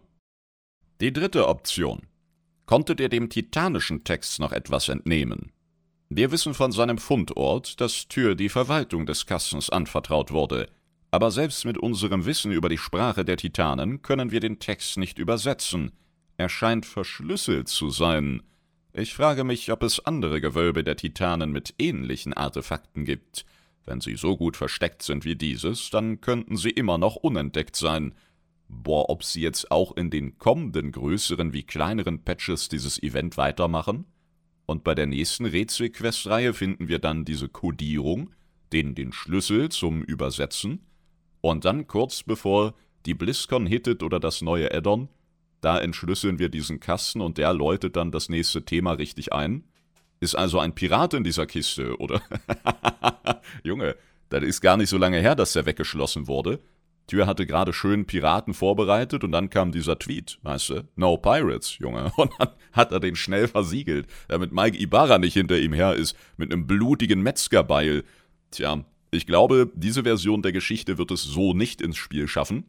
[1.00, 2.08] Die dritte Option.
[2.66, 5.52] Konntet ihr dem titanischen Text noch etwas entnehmen?
[6.10, 10.70] Wir wissen von seinem Fundort, dass Tür die Verwaltung des Kastens anvertraut wurde,
[11.12, 15.20] aber selbst mit unserem Wissen über die Sprache der Titanen können wir den Text nicht
[15.20, 15.92] übersetzen.
[16.38, 18.42] Er scheint verschlüsselt zu sein.
[18.94, 23.46] Ich frage mich, ob es andere Gewölbe der Titanen mit ähnlichen Artefakten gibt.
[23.86, 28.14] Wenn sie so gut versteckt sind wie dieses, dann könnten sie immer noch unentdeckt sein.
[28.68, 34.06] Boah, ob sie jetzt auch in den kommenden größeren wie kleineren Patches dieses Event weitermachen?
[34.66, 38.30] Und bei der nächsten Rätselquestreihe finden wir dann diese Codierung,
[38.72, 40.86] den, den Schlüssel zum Übersetzen.
[41.42, 45.10] Und dann kurz bevor die BlizzCon hittet oder das neue Addon,
[45.60, 49.64] da entschlüsseln wir diesen Kasten und der läutet dann das nächste Thema richtig ein.
[50.22, 52.22] Ist also ein Pirat in dieser Kiste, oder?
[53.64, 53.98] Junge,
[54.30, 56.60] das ist gar nicht so lange her, dass der weggeschlossen wurde.
[57.08, 60.88] Tür hatte gerade schön Piraten vorbereitet und dann kam dieser Tweet, weißt du?
[60.96, 62.14] No Pirates, Junge.
[62.16, 66.16] Und dann hat er den schnell versiegelt, damit Mike Ibarra nicht hinter ihm her ist,
[66.38, 68.06] mit einem blutigen Metzgerbeil.
[68.52, 72.66] Tja, ich glaube, diese Version der Geschichte wird es so nicht ins Spiel schaffen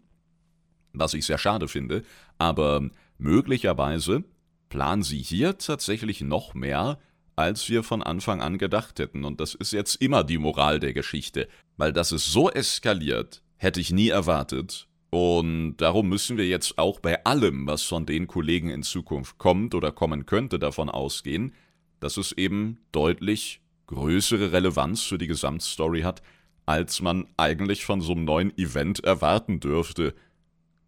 [0.93, 2.03] was ich sehr schade finde,
[2.39, 2.89] aber
[3.19, 4.25] möglicherweise
[4.69, 6.99] planen sie hier tatsächlich noch mehr,
[7.37, 9.25] als wir von Anfang an gedacht hätten.
[9.25, 13.81] Und das ist jetzt immer die Moral der Geschichte, weil dass es so eskaliert, hätte
[13.81, 14.89] ich nie erwartet.
[15.11, 19.75] Und darum müssen wir jetzt auch bei allem, was von den Kollegen in Zukunft kommt
[19.75, 21.55] oder kommen könnte, davon ausgehen,
[22.01, 26.23] dass es eben deutlich größere Relevanz für die Gesamtstory hat,
[26.65, 30.15] als man eigentlich von so einem neuen Event erwarten dürfte.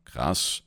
[0.04, 0.62] Krass.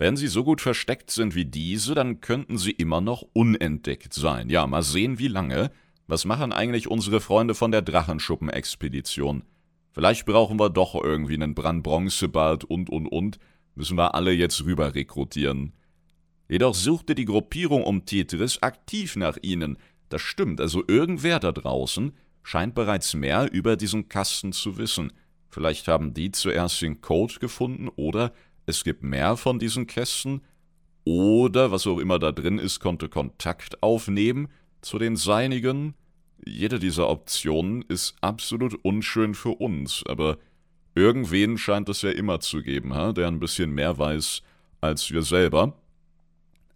[0.00, 4.48] Wenn sie so gut versteckt sind wie diese, dann könnten sie immer noch unentdeckt sein.
[4.48, 5.70] Ja, mal sehen, wie lange.
[6.06, 9.42] Was machen eigentlich unsere Freunde von der Drachenschuppen-Expedition?
[9.92, 13.38] Vielleicht brauchen wir doch irgendwie einen Brandbronzebart und und und.
[13.74, 15.74] Müssen wir alle jetzt rüber rekrutieren.
[16.48, 19.76] Jedoch suchte die Gruppierung um Tetris aktiv nach ihnen.
[20.08, 25.12] Das stimmt, also irgendwer da draußen scheint bereits mehr über diesen Kasten zu wissen.
[25.50, 28.32] Vielleicht haben die zuerst den Code gefunden oder
[28.70, 30.40] es gibt mehr von diesen Kästen
[31.04, 34.48] oder was auch immer da drin ist, konnte Kontakt aufnehmen
[34.80, 35.94] zu den Seinigen.
[36.46, 40.38] Jede dieser Optionen ist absolut unschön für uns, aber
[40.94, 44.42] irgendwen scheint es ja immer zu geben, der ein bisschen mehr weiß
[44.80, 45.74] als wir selber.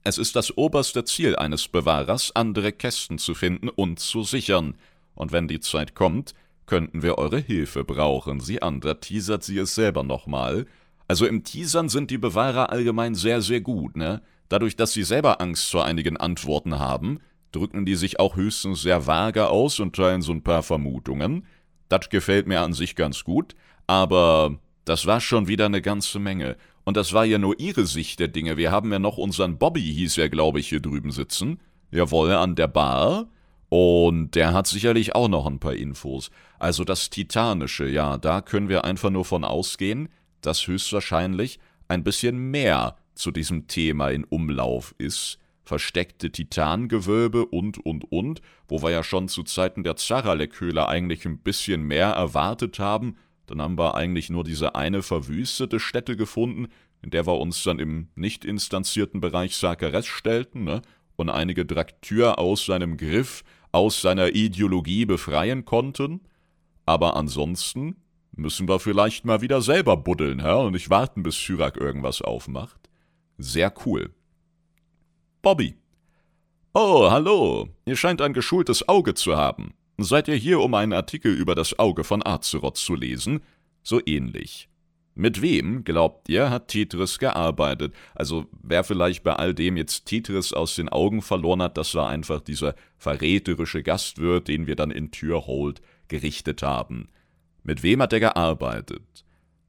[0.03, 4.75] Es ist das oberste Ziel eines Bewahrers, andere Kästen zu finden und zu sichern.
[5.15, 6.35] Und wenn die Zeit kommt,
[6.67, 8.41] könnten wir eure Hilfe brauchen.
[8.41, 10.67] Sie andere teasert sie es selber nochmal.
[11.09, 14.23] Also im Teasern sind die Bewahrer allgemein sehr, sehr gut, ne?
[14.49, 17.19] Dadurch, dass sie selber Angst vor einigen Antworten haben,
[17.51, 21.47] drücken die sich auch höchstens sehr vage aus und teilen so ein paar Vermutungen.
[21.89, 23.55] Das gefällt mir an sich ganz gut,
[23.87, 26.57] aber das war schon wieder eine ganze Menge.
[26.85, 28.57] Und das war ja nur ihre Sicht der Dinge.
[28.57, 31.61] Wir haben ja noch unseren Bobby, hieß er, glaube ich, hier drüben sitzen.
[31.91, 33.29] Jawohl, an der Bar.
[33.71, 36.31] Und der hat sicherlich auch noch ein paar Infos.
[36.59, 40.09] Also das Titanische, ja, da können wir einfach nur von ausgehen,
[40.47, 45.39] dass höchstwahrscheinlich ein bisschen mehr zu diesem Thema in Umlauf ist.
[45.63, 51.39] Versteckte Titangewölbe und, und, und, wo wir ja schon zu Zeiten der Zaralek-Höhle eigentlich ein
[51.39, 53.17] bisschen mehr erwartet haben.
[53.47, 56.69] Dann haben wir eigentlich nur diese eine verwüstete Stätte gefunden,
[57.03, 60.83] in der wir uns dann im nicht instanzierten Bereich Sakeres stellten, ne?
[61.17, 66.21] und einige Draktür aus seinem Griff aus seiner Ideologie befreien konnten,
[66.87, 67.97] aber ansonsten
[68.37, 72.89] müssen wir vielleicht mal wieder selber buddeln, hä, und nicht warten, bis Chyrak irgendwas aufmacht.
[73.39, 74.11] Sehr cool.
[75.43, 75.77] Bobby.
[76.73, 77.69] Oh, hallo.
[77.85, 79.75] Ihr scheint ein geschultes Auge zu haben.
[79.99, 83.41] Seid ihr hier, um einen Artikel über das Auge von Azeroth zu lesen?
[83.83, 84.69] So ähnlich.
[85.17, 87.95] Mit wem, glaubt ihr, hat Tetris gearbeitet?
[88.17, 92.09] Also, wer vielleicht bei all dem jetzt Tetris aus den Augen verloren hat, das war
[92.09, 97.09] einfach dieser verräterische Gastwirt, den wir dann in Türhold gerichtet haben.
[97.65, 99.25] Mit wem hat er gearbeitet?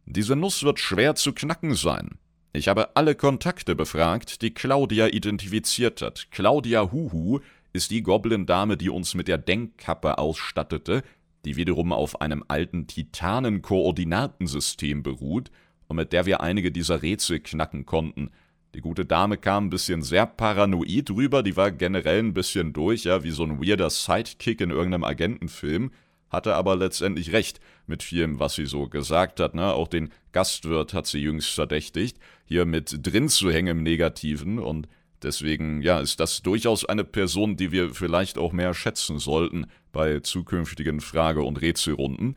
[0.06, 2.20] Diese Nuss wird schwer zu knacken sein.
[2.52, 6.28] Ich habe alle Kontakte befragt, die Claudia identifiziert hat.
[6.30, 7.40] Claudia Huhu
[7.72, 11.04] ist die Goblin-Dame, die uns mit der Denkkappe ausstattete,
[11.46, 15.50] die wiederum auf einem alten Titanen-Koordinatensystem beruht
[15.88, 18.30] und mit der wir einige dieser Rätsel knacken konnten.
[18.74, 23.06] Die gute Dame kam ein bisschen sehr paranoid rüber, die war generell ein bisschen durch,
[23.06, 25.92] ja, wie so ein weirder Sidekick in irgendeinem Agentenfilm,
[26.36, 29.74] hatte aber letztendlich recht mit vielem, was sie so gesagt hat, ne?
[29.74, 34.88] Auch den Gastwirt hat sie jüngst verdächtigt, hier mit drin zu hängen im Negativen und
[35.24, 40.20] Deswegen, ja, ist das durchaus eine Person, die wir vielleicht auch mehr schätzen sollten bei
[40.20, 42.36] zukünftigen Frage- und Rätselrunden.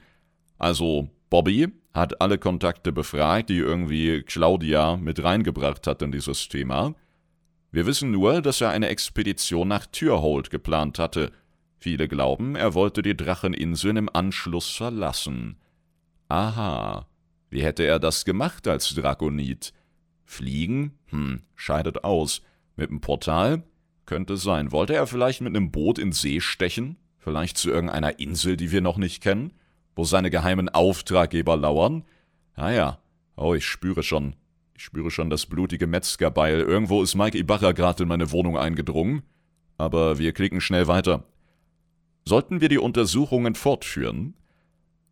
[0.59, 6.95] Also, Bobby hat alle Kontakte befragt, die irgendwie Claudia mit reingebracht hat in dieses Thema.
[7.71, 11.33] Wir wissen nur, dass er eine Expedition nach Türhold geplant hatte.
[11.79, 15.57] Viele glauben, er wollte die Dracheninseln im Anschluss verlassen.
[16.29, 17.07] Aha.
[17.51, 19.73] Wie hätte er das gemacht als Dragonit?
[20.25, 20.99] Fliegen?
[21.07, 22.43] Hm, scheidet aus.
[22.77, 23.63] Mit dem Portal?
[24.07, 24.73] Könnte sein.
[24.73, 26.97] Wollte er vielleicht mit einem Boot in See stechen?
[27.19, 29.53] Vielleicht zu irgendeiner Insel, die wir noch nicht kennen?
[29.95, 32.05] Wo seine geheimen Auftraggeber lauern?
[32.55, 32.99] Ah ja.
[33.37, 34.35] Oh, ich spüre schon.
[34.75, 36.61] Ich spüre schon das blutige Metzgerbeil.
[36.61, 39.23] Irgendwo ist Mike Ibarra gerade in meine Wohnung eingedrungen.
[39.77, 41.25] Aber wir klicken schnell weiter.
[42.29, 44.35] Sollten wir die Untersuchungen fortführen?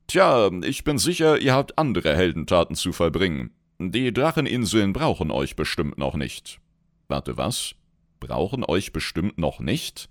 [0.07, 3.53] Tja, ich bin sicher, ihr habt andere Heldentaten zu vollbringen.
[3.79, 6.61] Die Dracheninseln brauchen euch bestimmt noch nicht.
[7.09, 7.75] Warte, was?
[8.21, 10.11] Brauchen euch bestimmt noch nicht?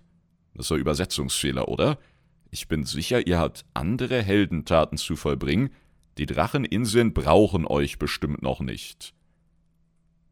[0.55, 1.99] Das ein Übersetzungsfehler, oder?
[2.49, 5.69] Ich bin sicher, ihr habt andere Heldentaten zu vollbringen.
[6.17, 9.13] Die Dracheninseln brauchen euch bestimmt noch nicht.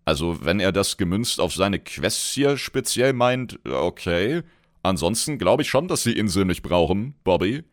[0.05, 4.41] Also, wenn er das gemünzt auf seine Quests hier speziell meint, okay.
[4.84, 7.63] Ansonsten glaube ich schon, dass die Inseln nicht brauchen, Bobby.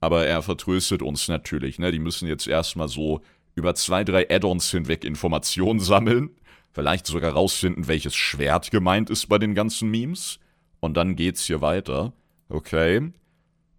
[0.00, 1.92] Aber er vertröstet uns natürlich, ne?
[1.92, 3.20] Die müssen jetzt erstmal so
[3.54, 6.30] über zwei, drei Add-ons hinweg Informationen sammeln.
[6.72, 10.40] Vielleicht sogar rausfinden, welches Schwert gemeint ist bei den ganzen Memes.
[10.80, 12.12] Und dann geht's hier weiter.
[12.48, 13.12] Okay.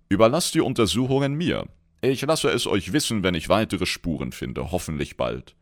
[0.08, 1.68] Überlasst die Untersuchungen mir.
[2.02, 5.56] Ich lasse es euch wissen, wenn ich weitere Spuren finde, hoffentlich bald.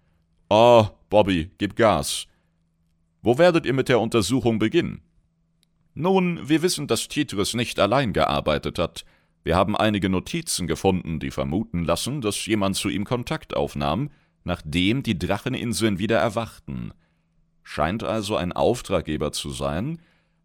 [0.49, 2.27] Oh, Bobby, gib Gas.
[3.21, 5.01] Wo werdet ihr mit der Untersuchung beginnen?
[5.95, 9.05] Nun, wir wissen, dass Titris nicht allein gearbeitet hat.
[9.43, 14.09] Wir haben einige Notizen gefunden, die vermuten lassen, dass jemand zu ihm Kontakt aufnahm,
[14.43, 16.93] nachdem die Dracheninseln wieder erwachten.
[17.61, 19.99] Scheint also ein Auftraggeber zu sein,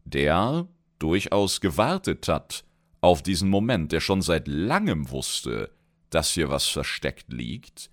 [0.04, 2.64] der durchaus gewartet hat
[3.00, 5.70] auf diesen Moment, der schon seit langem wusste,
[6.10, 7.90] dass hier was versteckt liegt,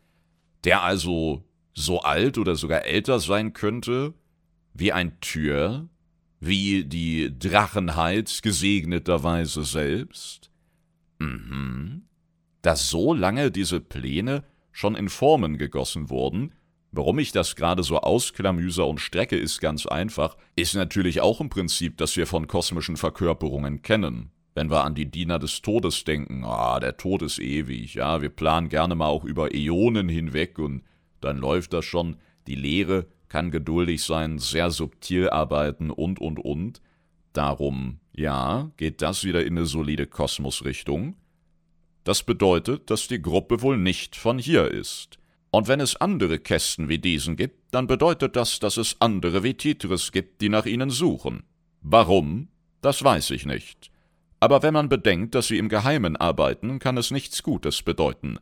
[0.64, 4.14] der also so alt oder sogar älter sein könnte
[4.74, 5.88] wie ein Tür,
[6.46, 10.50] wie die Drachenheit gesegneterweise selbst?
[11.20, 12.04] Mhm.
[12.62, 16.52] Dass so lange diese Pläne schon in Formen gegossen wurden,
[16.98, 21.50] Warum ich das gerade so ausklamüser und strecke, ist ganz einfach, ist natürlich auch im
[21.50, 24.32] Prinzip, dass wir von kosmischen Verkörperungen kennen.
[24.54, 28.30] Wenn wir an die Diener des Todes denken, ah, der Tod ist ewig, ja, wir
[28.30, 30.84] planen gerne mal auch über Äonen hinweg und
[31.20, 32.16] dann läuft das schon.
[32.48, 36.82] Die Lehre kann geduldig sein, sehr subtil arbeiten und und und.
[37.34, 41.16] Darum, ja, geht das wieder in eine solide Kosmosrichtung.
[42.04, 45.18] Das bedeutet, dass die Gruppe wohl nicht von hier ist.
[45.52, 49.54] Und wenn es andere Kästen wie diesen gibt, dann bedeutet das, dass es andere wie
[49.54, 51.44] Titris gibt, die nach ihnen suchen.
[51.82, 52.50] Warum?
[52.82, 53.90] Das weiß ich nicht.
[54.40, 58.38] Aber wenn man bedenkt, dass sie im Geheimen arbeiten, kann es nichts Gutes bedeuten.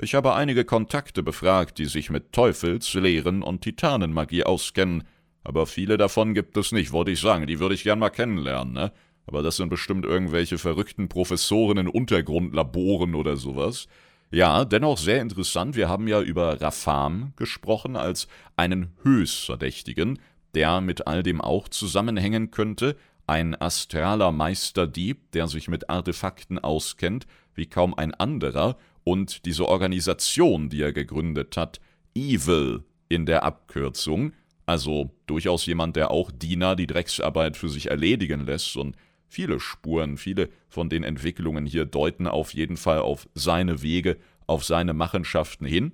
[0.00, 5.04] Ich habe einige Kontakte befragt, die sich mit Teufels, Lehren und Titanenmagie auskennen,
[5.44, 8.72] aber viele davon gibt es nicht, wollte ich sagen, die würde ich gern mal kennenlernen,
[8.72, 8.92] ne?
[9.26, 13.86] Aber das sind bestimmt irgendwelche verrückten Professoren in Untergrundlaboren oder sowas.
[14.30, 15.76] Ja, dennoch sehr interessant.
[15.76, 18.26] Wir haben ja über Rafam gesprochen als
[18.56, 20.18] einen Höchstverdächtigen,
[20.54, 22.96] der mit all dem auch zusammenhängen könnte.
[23.26, 30.68] Ein astraler Meisterdieb, der sich mit Artefakten auskennt, wie kaum ein anderer, und diese Organisation,
[30.68, 31.80] die er gegründet hat,
[32.14, 34.32] Evil in der Abkürzung,
[34.66, 38.96] also durchaus jemand, der auch Diener die Drecksarbeit für sich erledigen lässt und
[39.34, 44.64] Viele Spuren, viele von den Entwicklungen hier deuten auf jeden Fall auf seine Wege, auf
[44.64, 45.90] seine Machenschaften hin.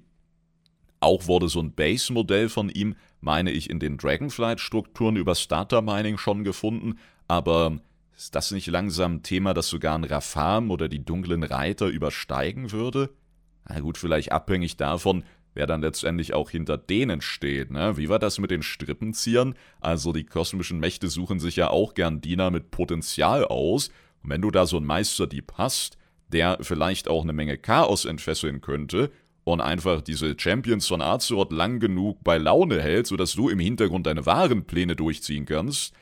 [1.00, 6.18] Auch wurde so ein Base-Modell von ihm, meine ich, in den Dragonflight-Strukturen über Starter Mining
[6.18, 7.78] schon gefunden, aber
[8.20, 12.70] ist das nicht langsam ein Thema, das sogar ein Rafam oder die dunklen Reiter übersteigen
[12.70, 13.08] würde?
[13.66, 17.70] Na gut, vielleicht abhängig davon, wer dann letztendlich auch hinter denen steht.
[17.70, 17.96] Ne?
[17.96, 19.54] Wie war das mit den Strippenziehern?
[19.80, 23.88] Also die kosmischen Mächte suchen sich ja auch gern Diener mit Potenzial aus.
[24.22, 25.96] Und wenn du da so einen Meisterdieb hast,
[26.28, 29.10] der vielleicht auch eine Menge Chaos entfesseln könnte
[29.44, 34.06] und einfach diese Champions von Azeroth lang genug bei Laune hält, sodass du im Hintergrund
[34.06, 35.94] deine wahren Pläne durchziehen kannst,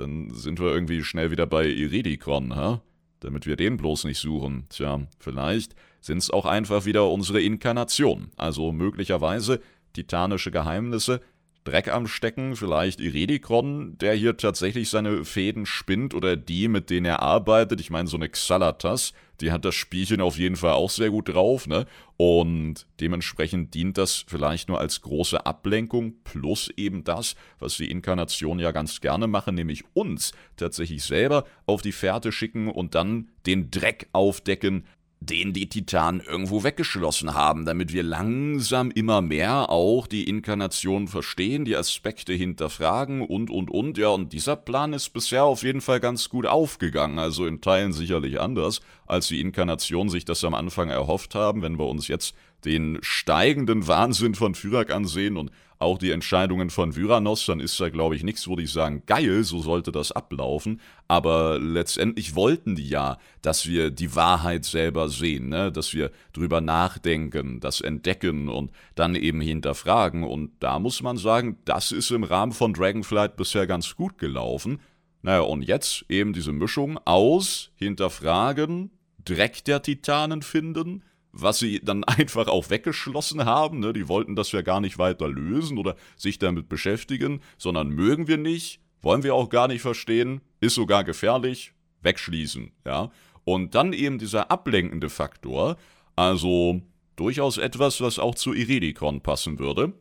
[0.00, 2.82] dann sind wir irgendwie schnell wieder bei Iridikron, ha?
[3.20, 4.66] Damit wir den bloß nicht suchen.
[4.68, 9.60] Tja, vielleicht sind es auch einfach wieder unsere Inkarnation, also möglicherweise
[9.92, 11.20] titanische Geheimnisse,
[11.64, 17.06] Dreck am Stecken, vielleicht Iredikron, der hier tatsächlich seine Fäden spinnt oder die, mit denen
[17.06, 17.80] er arbeitet.
[17.80, 21.28] Ich meine, so eine Xalatas, die hat das Spielchen auf jeden Fall auch sehr gut
[21.28, 21.86] drauf, ne?
[22.16, 28.62] Und dementsprechend dient das vielleicht nur als große Ablenkung, plus eben das, was die Inkarnationen
[28.62, 33.70] ja ganz gerne machen, nämlich uns tatsächlich selber auf die Fährte schicken und dann den
[33.70, 34.84] Dreck aufdecken,
[35.20, 41.64] den die Titanen irgendwo weggeschlossen haben, damit wir langsam immer mehr auch die Inkarnation verstehen,
[41.64, 43.98] die Aspekte hinterfragen und, und, und.
[43.98, 47.92] Ja, und dieser Plan ist bisher auf jeden Fall ganz gut aufgegangen, also in Teilen
[47.92, 52.34] sicherlich anders, als die Inkarnation sich das am Anfang erhofft haben, wenn wir uns jetzt
[52.64, 57.88] den steigenden Wahnsinn von Fyrak ansehen und auch die Entscheidungen von Vyranos, dann ist da,
[57.88, 60.80] glaube ich, nichts, wo die sagen, geil, so sollte das ablaufen.
[61.06, 65.70] Aber letztendlich wollten die ja, dass wir die Wahrheit selber sehen, ne?
[65.70, 70.24] dass wir drüber nachdenken, das entdecken und dann eben hinterfragen.
[70.24, 74.80] Und da muss man sagen, das ist im Rahmen von Dragonflight bisher ganz gut gelaufen.
[75.22, 78.90] Naja, und jetzt eben diese Mischung aus hinterfragen,
[79.24, 83.80] Dreck der Titanen finden, was sie dann einfach auch weggeschlossen haben.
[83.80, 83.92] Ne?
[83.92, 88.38] Die wollten das ja gar nicht weiter lösen oder sich damit beschäftigen, sondern mögen wir
[88.38, 92.72] nicht, wollen wir auch gar nicht verstehen, ist sogar gefährlich, wegschließen.
[92.84, 93.10] Ja?
[93.44, 95.76] Und dann eben dieser ablenkende Faktor,
[96.16, 96.82] also
[97.16, 99.92] durchaus etwas, was auch zu Iridikon passen würde.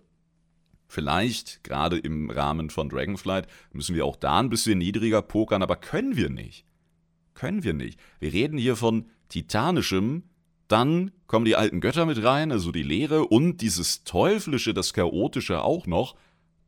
[0.88, 5.76] Vielleicht, gerade im Rahmen von Dragonflight, müssen wir auch da ein bisschen niedriger pokern, aber
[5.76, 6.66] können wir nicht.
[7.34, 8.00] Können wir nicht.
[8.20, 10.24] Wir reden hier von titanischem,
[10.68, 15.62] dann kommen die alten Götter mit rein, also die Lehre und dieses Teuflische, das Chaotische
[15.64, 16.16] auch noch.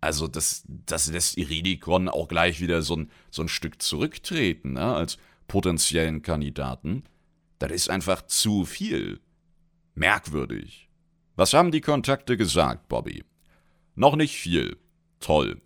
[0.01, 4.95] Also das, das lässt Iridikon auch gleich wieder so ein, so ein Stück zurücktreten, ne,
[4.95, 7.03] als potenziellen Kandidaten.
[7.59, 9.19] Das ist einfach zu viel.
[9.95, 10.89] Merkwürdig.
[11.35, 13.23] Was haben die Kontakte gesagt, Bobby?
[13.95, 14.77] Noch nicht viel.
[15.19, 15.61] Toll.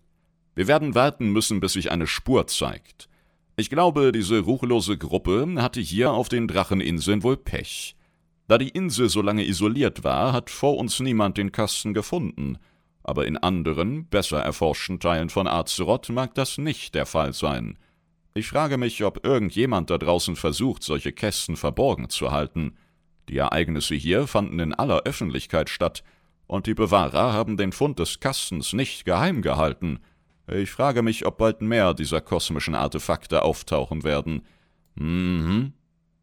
[0.56, 3.08] Wir werden warten müssen, bis sich eine Spur zeigt.
[3.56, 7.96] Ich glaube, diese ruchlose Gruppe hatte hier auf den Dracheninseln wohl Pech.
[8.46, 12.58] Da die Insel so lange isoliert war, hat vor uns niemand den Kasten gefunden.
[13.02, 17.78] Aber in anderen, besser erforschten Teilen von Azeroth mag das nicht der Fall sein.
[18.34, 22.76] Ich frage mich, ob irgendjemand da draußen versucht, solche Kästen verborgen zu halten.
[23.28, 26.02] Die Ereignisse hier fanden in aller Öffentlichkeit statt,
[26.46, 30.00] und die Bewahrer haben den Fund des Kastens nicht geheim gehalten.
[30.46, 34.42] Ich frage mich, ob bald mehr dieser kosmischen Artefakte auftauchen werden.
[34.94, 35.72] Mhm,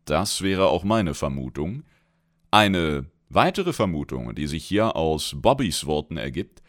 [0.06, 1.84] das wäre auch meine Vermutung.
[2.54, 6.62] Eine weitere Vermutung, die sich hier aus Bobbys Worten ergibt,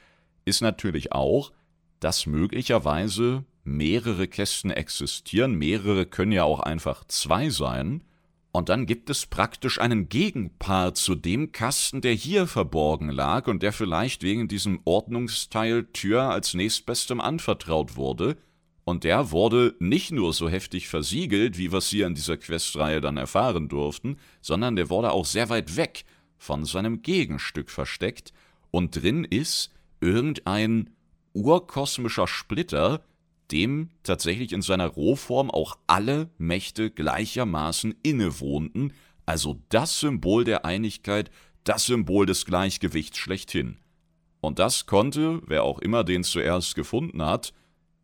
[0.45, 1.51] ist natürlich auch,
[1.99, 8.03] dass möglicherweise mehrere Kästen existieren, mehrere können ja auch einfach zwei sein,
[8.53, 13.63] und dann gibt es praktisch einen Gegenpart zu dem Kasten, der hier verborgen lag und
[13.63, 18.37] der vielleicht wegen diesem Ordnungsteil Tür als nächstbestem anvertraut wurde.
[18.85, 23.01] Und der wurde nicht nur so heftig versiegelt, wie wir es hier in dieser Questreihe
[23.01, 26.05] dann erfahren durften, sondern der wurde auch sehr weit weg
[26.37, 28.33] von seinem Gegenstück versteckt.
[28.73, 29.71] Und drin ist
[30.01, 30.91] irgendein
[31.33, 33.05] urkosmischer Splitter,
[33.53, 38.93] dem tatsächlich in seiner Rohform auch alle Mächte gleichermaßen innewohnten,
[39.27, 41.31] also das Symbol der Einigkeit,
[41.63, 43.77] das Symbol des Gleichgewichts schlechthin.
[44.41, 47.53] Und das konnte, wer auch immer den zuerst gefunden hat,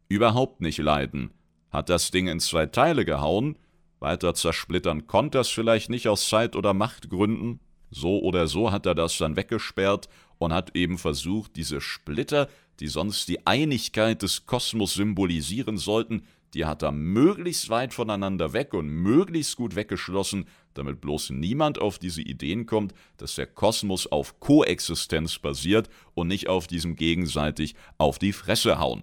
[0.09, 1.31] überhaupt nicht leiden,
[1.71, 3.59] hat das Ding in zwei Teile gehauen,
[4.01, 8.95] weiter zersplittern konnte es vielleicht nicht aus Zeit- oder Machtgründen, so oder so hat er
[8.95, 12.49] das dann weggesperrt und hat eben versucht, diese Splitter,
[12.81, 16.23] die sonst die Einigkeit des Kosmos symbolisieren sollten,
[16.55, 21.99] die hat er möglichst weit voneinander weg und möglichst gut weggeschlossen, damit bloß niemand auf
[21.99, 28.19] diese Ideen kommt, dass der Kosmos auf Koexistenz basiert und nicht auf diesem gegenseitig auf
[28.19, 29.03] die Fresse hauen.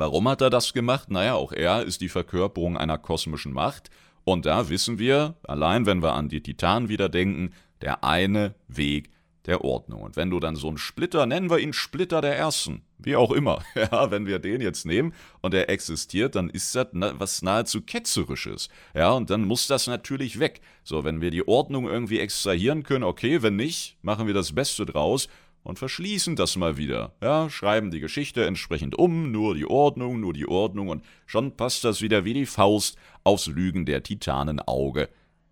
[0.00, 1.10] Warum hat er das gemacht?
[1.10, 3.90] Naja, auch er ist die Verkörperung einer kosmischen Macht,
[4.24, 9.10] und da wissen wir, allein wenn wir an die Titanen wieder denken, der eine Weg
[9.44, 10.00] der Ordnung.
[10.00, 13.30] Und wenn du dann so einen Splitter, nennen wir ihn Splitter der Ersten, wie auch
[13.30, 17.82] immer, ja, wenn wir den jetzt nehmen und er existiert, dann ist das was nahezu
[17.82, 18.70] Ketzerisches.
[18.94, 20.62] Ja, und dann muss das natürlich weg.
[20.82, 24.86] So, wenn wir die Ordnung irgendwie extrahieren können, okay, wenn nicht, machen wir das Beste
[24.86, 25.28] draus
[25.62, 27.12] und verschließen das mal wieder.
[27.22, 31.84] Ja, schreiben die Geschichte entsprechend um, nur die Ordnung, nur die Ordnung und schon passt
[31.84, 35.08] das wieder wie die Faust aufs Lügen der Titanenauge.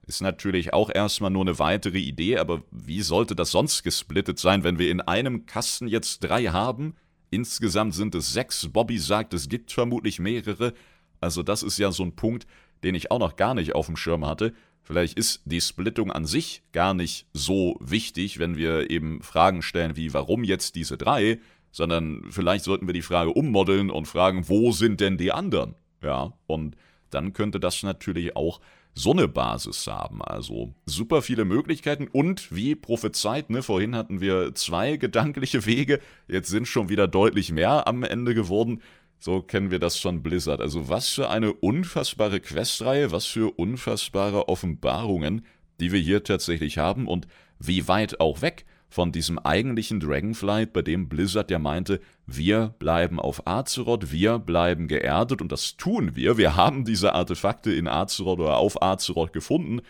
[0.06, 4.64] Ist natürlich auch erstmal nur eine weitere Idee, aber wie sollte das sonst gesplittet sein,
[4.64, 6.94] wenn wir in einem Kasten jetzt drei haben?
[7.30, 8.68] Insgesamt sind es sechs.
[8.68, 10.72] Bobby sagt, es gibt vermutlich mehrere.
[11.20, 12.46] Also das ist ja so ein Punkt,
[12.82, 14.54] den ich auch noch gar nicht auf dem Schirm hatte.
[14.82, 19.96] Vielleicht ist die Splittung an sich gar nicht so wichtig, wenn wir eben Fragen stellen
[19.96, 21.38] wie warum jetzt diese drei,
[21.70, 25.74] sondern vielleicht sollten wir die Frage ummodeln und fragen, wo sind denn die anderen?
[26.02, 26.76] Ja, und
[27.10, 28.60] dann könnte das natürlich auch
[28.94, 30.22] so eine Basis haben.
[30.22, 36.48] Also super viele Möglichkeiten und wie prophezeit, ne, vorhin hatten wir zwei gedankliche Wege, jetzt
[36.48, 38.82] sind schon wieder deutlich mehr am Ende geworden.
[39.18, 40.60] So kennen wir das von Blizzard.
[40.60, 45.44] Also was für eine unfassbare Questreihe, was für unfassbare Offenbarungen,
[45.80, 47.26] die wir hier tatsächlich haben und
[47.58, 53.20] wie weit auch weg von diesem eigentlichen Dragonflight, bei dem Blizzard ja meinte, wir bleiben
[53.20, 56.38] auf Azeroth, wir bleiben geerdet und das tun wir.
[56.38, 59.80] Wir haben diese Artefakte in Azeroth oder auf Azeroth gefunden.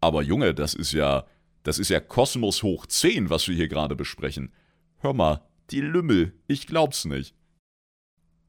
[0.00, 1.24] Aber Junge, das ist ja,
[1.62, 4.52] das ist ja Kosmos hoch 10, was wir hier gerade besprechen.
[4.98, 7.34] Hör mal, die Lümmel, ich glaub's nicht.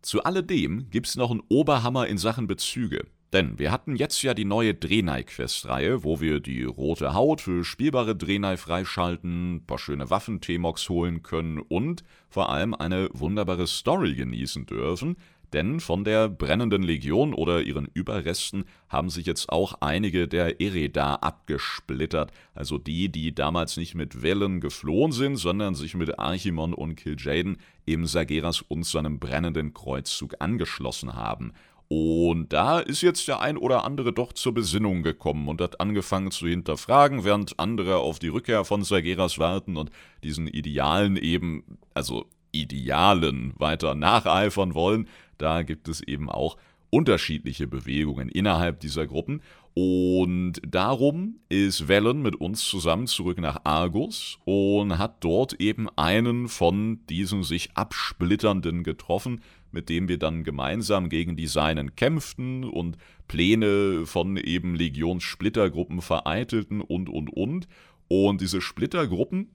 [0.06, 3.08] Zu alledem gibt's noch einen Oberhammer in Sachen Bezüge.
[3.34, 8.16] Denn wir hatten jetzt ja die neue Drenai-Quest-Reihe, wo wir die rote Haut für spielbare
[8.16, 15.18] Drenai freischalten, paar schöne Waffen-T-Mox holen können und vor allem eine wunderbare Story genießen dürfen,
[15.56, 21.16] denn von der brennenden Legion oder ihren Überresten haben sich jetzt auch einige der Ereda
[21.16, 27.00] abgesplittert, also die, die damals nicht mit Wellen geflohen sind, sondern sich mit Archimon und
[27.00, 31.54] Kil'jaeden im Sageras und seinem brennenden Kreuzzug angeschlossen haben.
[31.88, 36.32] Und da ist jetzt der ein oder andere doch zur Besinnung gekommen und hat angefangen
[36.32, 39.92] zu hinterfragen, während andere auf die Rückkehr von Sageras warten und
[40.24, 42.26] diesen Idealen eben, also
[42.62, 45.08] Idealen weiter nacheifern wollen.
[45.38, 46.58] Da gibt es eben auch
[46.90, 49.42] unterschiedliche Bewegungen innerhalb dieser Gruppen.
[49.74, 56.48] Und darum ist Velen mit uns zusammen zurück nach Argus und hat dort eben einen
[56.48, 59.42] von diesen sich absplitternden getroffen,
[59.74, 62.98] mit dem wir dann gemeinsam gegen die Seinen kämpften und
[63.28, 67.68] Pläne von eben Legionssplittergruppen vereitelten und, und, und.
[68.08, 69.50] Und diese Splittergruppen,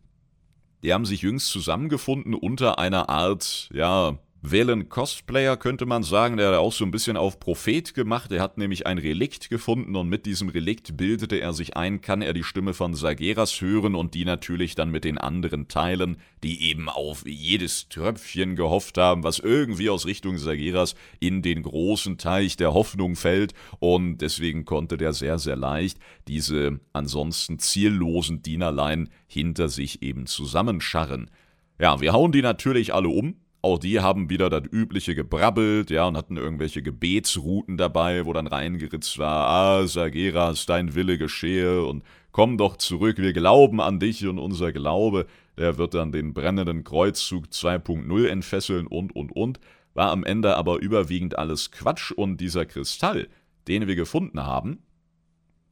[0.83, 6.49] Die haben sich jüngst zusammengefunden unter einer Art, ja, Valen Cosplayer könnte man sagen, der
[6.49, 8.33] hat auch so ein bisschen auf Prophet gemacht.
[8.33, 12.23] Er hat nämlich ein Relikt gefunden und mit diesem Relikt bildete er sich ein, kann
[12.23, 16.71] er die Stimme von Sageras hören und die natürlich dann mit den anderen teilen, die
[16.71, 22.57] eben auf jedes Tröpfchen gehofft haben, was irgendwie aus Richtung Sageras in den großen Teich
[22.57, 29.69] der Hoffnung fällt und deswegen konnte der sehr, sehr leicht diese ansonsten ziellosen Dienerlein hinter
[29.69, 31.31] sich eben zusammenscharren.
[31.79, 36.07] Ja, wir hauen die natürlich alle um, auch die haben wieder das übliche gebrabbelt, ja,
[36.07, 42.03] und hatten irgendwelche Gebetsrouten dabei, wo dann reingeritzt war, ah, Sageras, dein Wille geschehe und
[42.33, 45.27] komm doch zurück, wir glauben an dich und unser Glaube,
[45.59, 49.61] der wird dann den brennenden Kreuzzug 2.0 entfesseln und, und, und.
[49.93, 53.29] War am Ende aber überwiegend alles Quatsch und dieser Kristall,
[53.67, 54.79] den wir gefunden haben,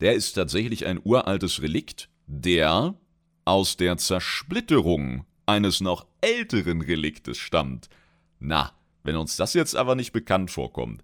[0.01, 2.95] der ist tatsächlich ein uraltes Relikt, der
[3.45, 7.89] aus der Zersplitterung eines noch älteren Reliktes stammt.
[8.39, 8.73] Na,
[9.03, 11.03] wenn uns das jetzt aber nicht bekannt vorkommt,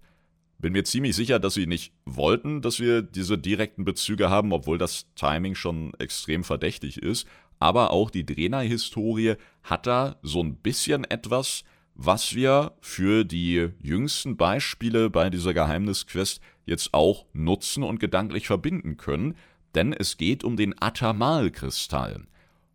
[0.59, 4.77] bin mir ziemlich sicher, dass sie nicht wollten, dass wir diese direkten Bezüge haben, obwohl
[4.77, 7.27] das Timing schon extrem verdächtig ist.
[7.59, 11.63] Aber auch die Drenai-Historie hat da so ein bisschen etwas,
[11.95, 18.97] was wir für die jüngsten Beispiele bei dieser Geheimnisquest jetzt auch nutzen und gedanklich verbinden
[18.97, 19.35] können,
[19.73, 22.27] denn es geht um den Atamal-Kristall.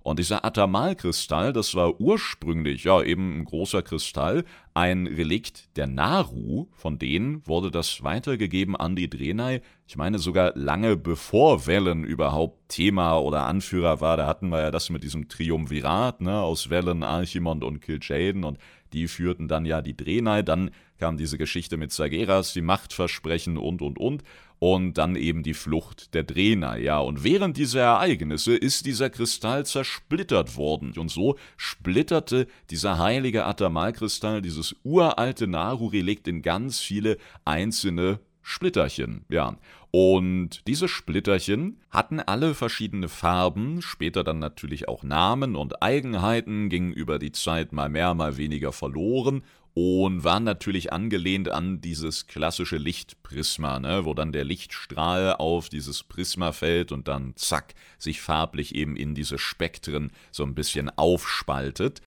[0.03, 6.68] Und dieser Atamalkristall, das war ursprünglich ja eben ein großer Kristall, ein Relikt der Naru,
[6.72, 9.61] von denen wurde das weitergegeben an die Drenai.
[9.86, 14.70] Ich meine sogar lange bevor Wellen überhaupt Thema oder Anführer war, da hatten wir ja
[14.70, 18.44] das mit diesem Triumvirat, ne, aus Wellen, Archimond und Kil'jaeden.
[18.44, 18.59] Und
[18.94, 23.82] die führten dann ja die Drenai, dann kam diese Geschichte mit Sageras, die Machtversprechen und
[23.82, 24.22] und und
[24.61, 26.98] und dann eben die Flucht der Drehner, ja.
[26.98, 30.92] Und während dieser Ereignisse ist dieser Kristall zersplittert worden.
[30.98, 39.56] Und so splitterte dieser heilige Atamalkristall, dieses uralte Naru-Relikt in ganz viele einzelne Splitterchen, ja.
[39.92, 46.92] Und diese Splitterchen hatten alle verschiedene Farben, später dann natürlich auch Namen und Eigenheiten, gingen
[46.92, 49.42] über die Zeit mal mehr, mal weniger verloren
[49.74, 56.02] und waren natürlich angelehnt an dieses klassische Lichtprisma, ne, wo dann der Lichtstrahl auf dieses
[56.02, 62.02] Prisma fällt und dann zack, sich farblich eben in diese Spektren so ein bisschen aufspaltet.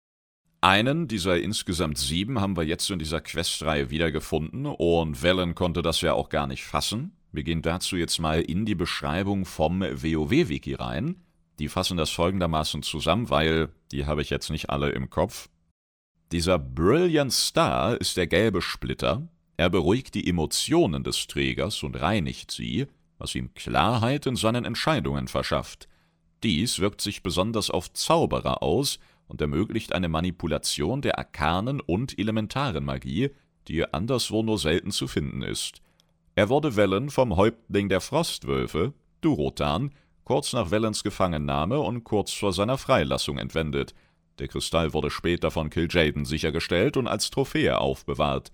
[0.61, 5.99] Einen dieser insgesamt sieben haben wir jetzt in dieser Questreihe wiedergefunden und Velen konnte das
[6.01, 7.17] ja auch gar nicht fassen.
[7.33, 11.15] Wir gehen dazu jetzt mal in die Beschreibung vom WoW-Wiki rein.
[11.59, 15.49] Die fassen das folgendermaßen zusammen, weil die habe ich jetzt nicht alle im Kopf.
[16.33, 19.27] Dieser Brilliant Star ist der gelbe Splitter.
[19.55, 22.87] Er beruhigt die Emotionen des Trägers und reinigt sie,
[23.19, 25.87] was ihm Klarheit in seinen Entscheidungen verschafft.
[26.41, 32.83] Dies wirkt sich besonders auf Zauberer aus und ermöglicht eine Manipulation der arkanen und elementaren
[32.83, 33.29] Magie,
[33.67, 35.83] die anderswo nur selten zu finden ist.
[36.33, 39.91] Er wurde Wellen vom Häuptling der Frostwölfe, Durotan,
[40.23, 43.93] kurz nach Wellens Gefangennahme und kurz vor seiner Freilassung entwendet.
[44.39, 48.51] Der Kristall wurde später von Kil'jaeden sichergestellt und als Trophäe aufbewahrt.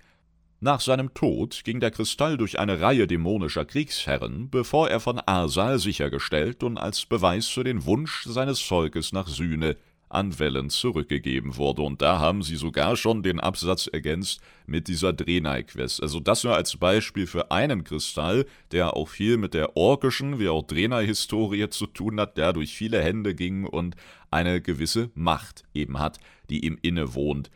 [0.62, 5.80] Nach seinem Tod ging der Kristall durch eine Reihe dämonischer Kriegsherren, bevor er von Arsal
[5.80, 9.78] sichergestellt und als Beweis für den Wunsch seines Volkes nach Sühne
[10.10, 11.84] an Wellen zurückgegeben wurde.
[11.84, 16.02] Und da haben sie sogar schon den Absatz ergänzt mit dieser Drenai-Quest.
[16.02, 20.50] Also das nur als Beispiel für einen Kristall, der auch viel mit der orkischen wie
[20.50, 23.96] auch Drenai-Historie zu tun hat, der durch viele Hände ging und
[24.32, 27.50] eine gewisse Macht eben hat, die ihm innewohnt.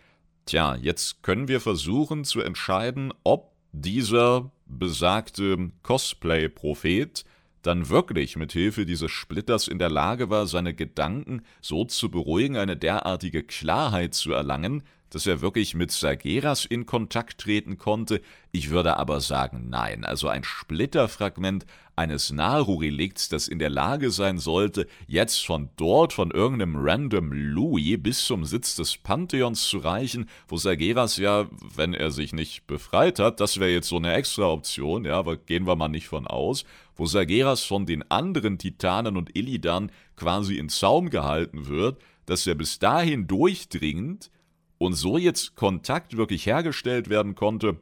[0.45, 7.23] Tja, jetzt können wir versuchen zu entscheiden, ob dieser besagte Cosplay-Prophet
[7.64, 12.57] dann wirklich mit Hilfe dieses Splitters in der Lage war, seine Gedanken so zu beruhigen,
[12.57, 14.84] eine derartige Klarheit zu erlangen,
[15.14, 18.22] dass er wirklich mit Sageras in Kontakt treten konnte.
[18.51, 20.05] Ich würde aber sagen, nein.
[20.05, 26.32] Also ein Splitterfragment eines Naru-Relikts, das in der Lage sein sollte, jetzt von dort, von
[26.32, 32.09] irgendeinem random Louis bis zum Sitz des Pantheons zu reichen, wo Sageras ja, wenn er
[32.09, 35.76] sich nicht befreit hat, das wäre jetzt so eine extra Option, ja, aber gehen wir
[35.76, 41.09] mal nicht von aus, wo Sageras von den anderen Titanen und Illidan quasi in Zaum
[41.09, 44.31] gehalten wird, dass er bis dahin durchdringend
[44.77, 47.77] und so jetzt Kontakt wirklich hergestellt werden konnte,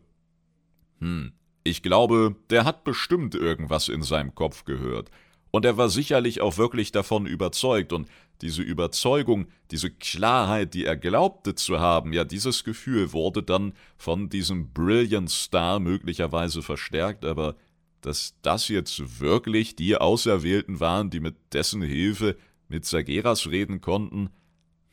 [0.99, 1.33] hm,
[1.63, 5.11] ich glaube, der hat bestimmt irgendwas in seinem Kopf gehört.
[5.51, 7.93] Und er war sicherlich auch wirklich davon überzeugt.
[7.93, 8.07] Und
[8.41, 14.29] diese Überzeugung, diese Klarheit, die er glaubte zu haben, ja, dieses Gefühl wurde dann von
[14.29, 17.25] diesem Brilliant Star möglicherweise verstärkt.
[17.25, 17.55] Aber
[18.01, 22.35] dass das jetzt wirklich die Auserwählten waren, die mit dessen Hilfe
[22.67, 24.29] mit Sageras reden konnten,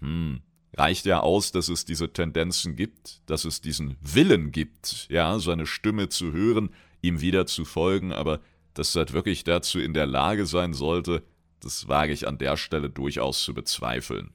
[0.01, 0.41] Hm,
[0.77, 5.67] reicht ja aus, dass es diese Tendenzen gibt, dass es diesen Willen gibt, ja, seine
[5.67, 6.71] Stimme zu hören,
[7.03, 8.41] ihm wieder zu folgen, aber
[8.75, 11.25] dass er wirklich dazu in der Lage sein sollte,
[11.61, 14.31] das wage ich an der Stelle durchaus zu bezweifeln.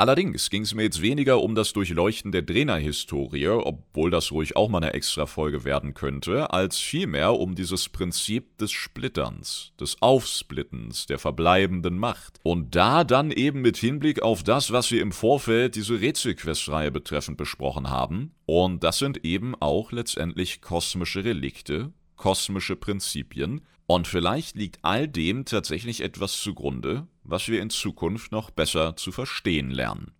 [0.00, 4.68] Allerdings ging es mir jetzt weniger um das Durchleuchten der Trainerhistorie, obwohl das ruhig auch
[4.68, 11.18] mal eine Extra-Folge werden könnte, als vielmehr um dieses Prinzip des Splitterns, des Aufsplittens, der
[11.18, 12.38] verbleibenden Macht.
[12.44, 17.36] Und da dann eben mit Hinblick auf das, was wir im Vorfeld diese Rätselquest-Reihe betreffend
[17.36, 18.30] besprochen haben.
[18.46, 25.46] Und das sind eben auch letztendlich kosmische Relikte, kosmische Prinzipien, und vielleicht liegt all dem
[25.46, 30.12] tatsächlich etwas zugrunde, was wir in Zukunft noch besser zu verstehen lernen.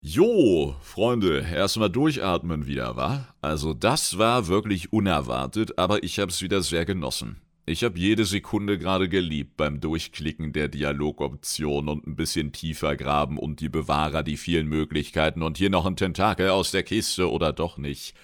[0.00, 3.28] Jo, Freunde, erstmal durchatmen wieder, wa?
[3.42, 7.40] Also das war wirklich unerwartet, aber ich hab's wieder sehr genossen.
[7.66, 13.38] Ich hab jede Sekunde gerade geliebt beim Durchklicken der Dialogoption und ein bisschen tiefer graben
[13.38, 17.52] und die Bewahrer die vielen Möglichkeiten und hier noch ein Tentakel aus der Kiste oder
[17.52, 18.14] doch nicht.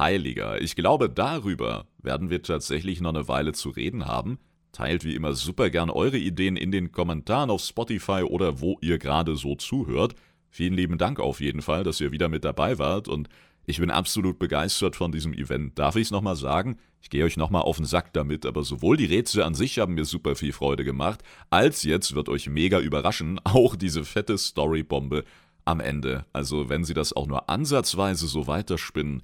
[0.00, 4.38] Heiliger, ich glaube, darüber werden wir tatsächlich noch eine Weile zu reden haben.
[4.72, 8.98] Teilt wie immer super gern eure Ideen in den Kommentaren auf Spotify oder wo ihr
[8.98, 10.14] gerade so zuhört.
[10.48, 13.28] Vielen lieben Dank auf jeden Fall, dass ihr wieder mit dabei wart und
[13.66, 15.78] ich bin absolut begeistert von diesem Event.
[15.78, 16.78] Darf ich es nochmal sagen?
[17.02, 19.94] Ich gehe euch nochmal auf den Sack damit, aber sowohl die Rätsel an sich haben
[19.94, 25.24] mir super viel Freude gemacht, als jetzt wird euch mega überraschen, auch diese fette Storybombe
[25.66, 26.24] am Ende.
[26.32, 29.22] Also wenn sie das auch nur ansatzweise so weiterspinnen,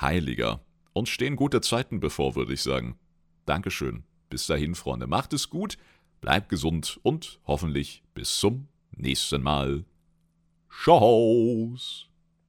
[0.00, 0.60] heiliger.
[0.92, 2.98] Uns stehen gute Zeiten bevor, würde ich sagen.
[3.46, 4.04] Dankeschön.
[4.30, 5.78] Bis dahin, Freunde, macht es gut,
[6.20, 9.84] bleibt gesund und hoffentlich bis zum nächsten Mal.
[10.70, 12.07] Tschau's.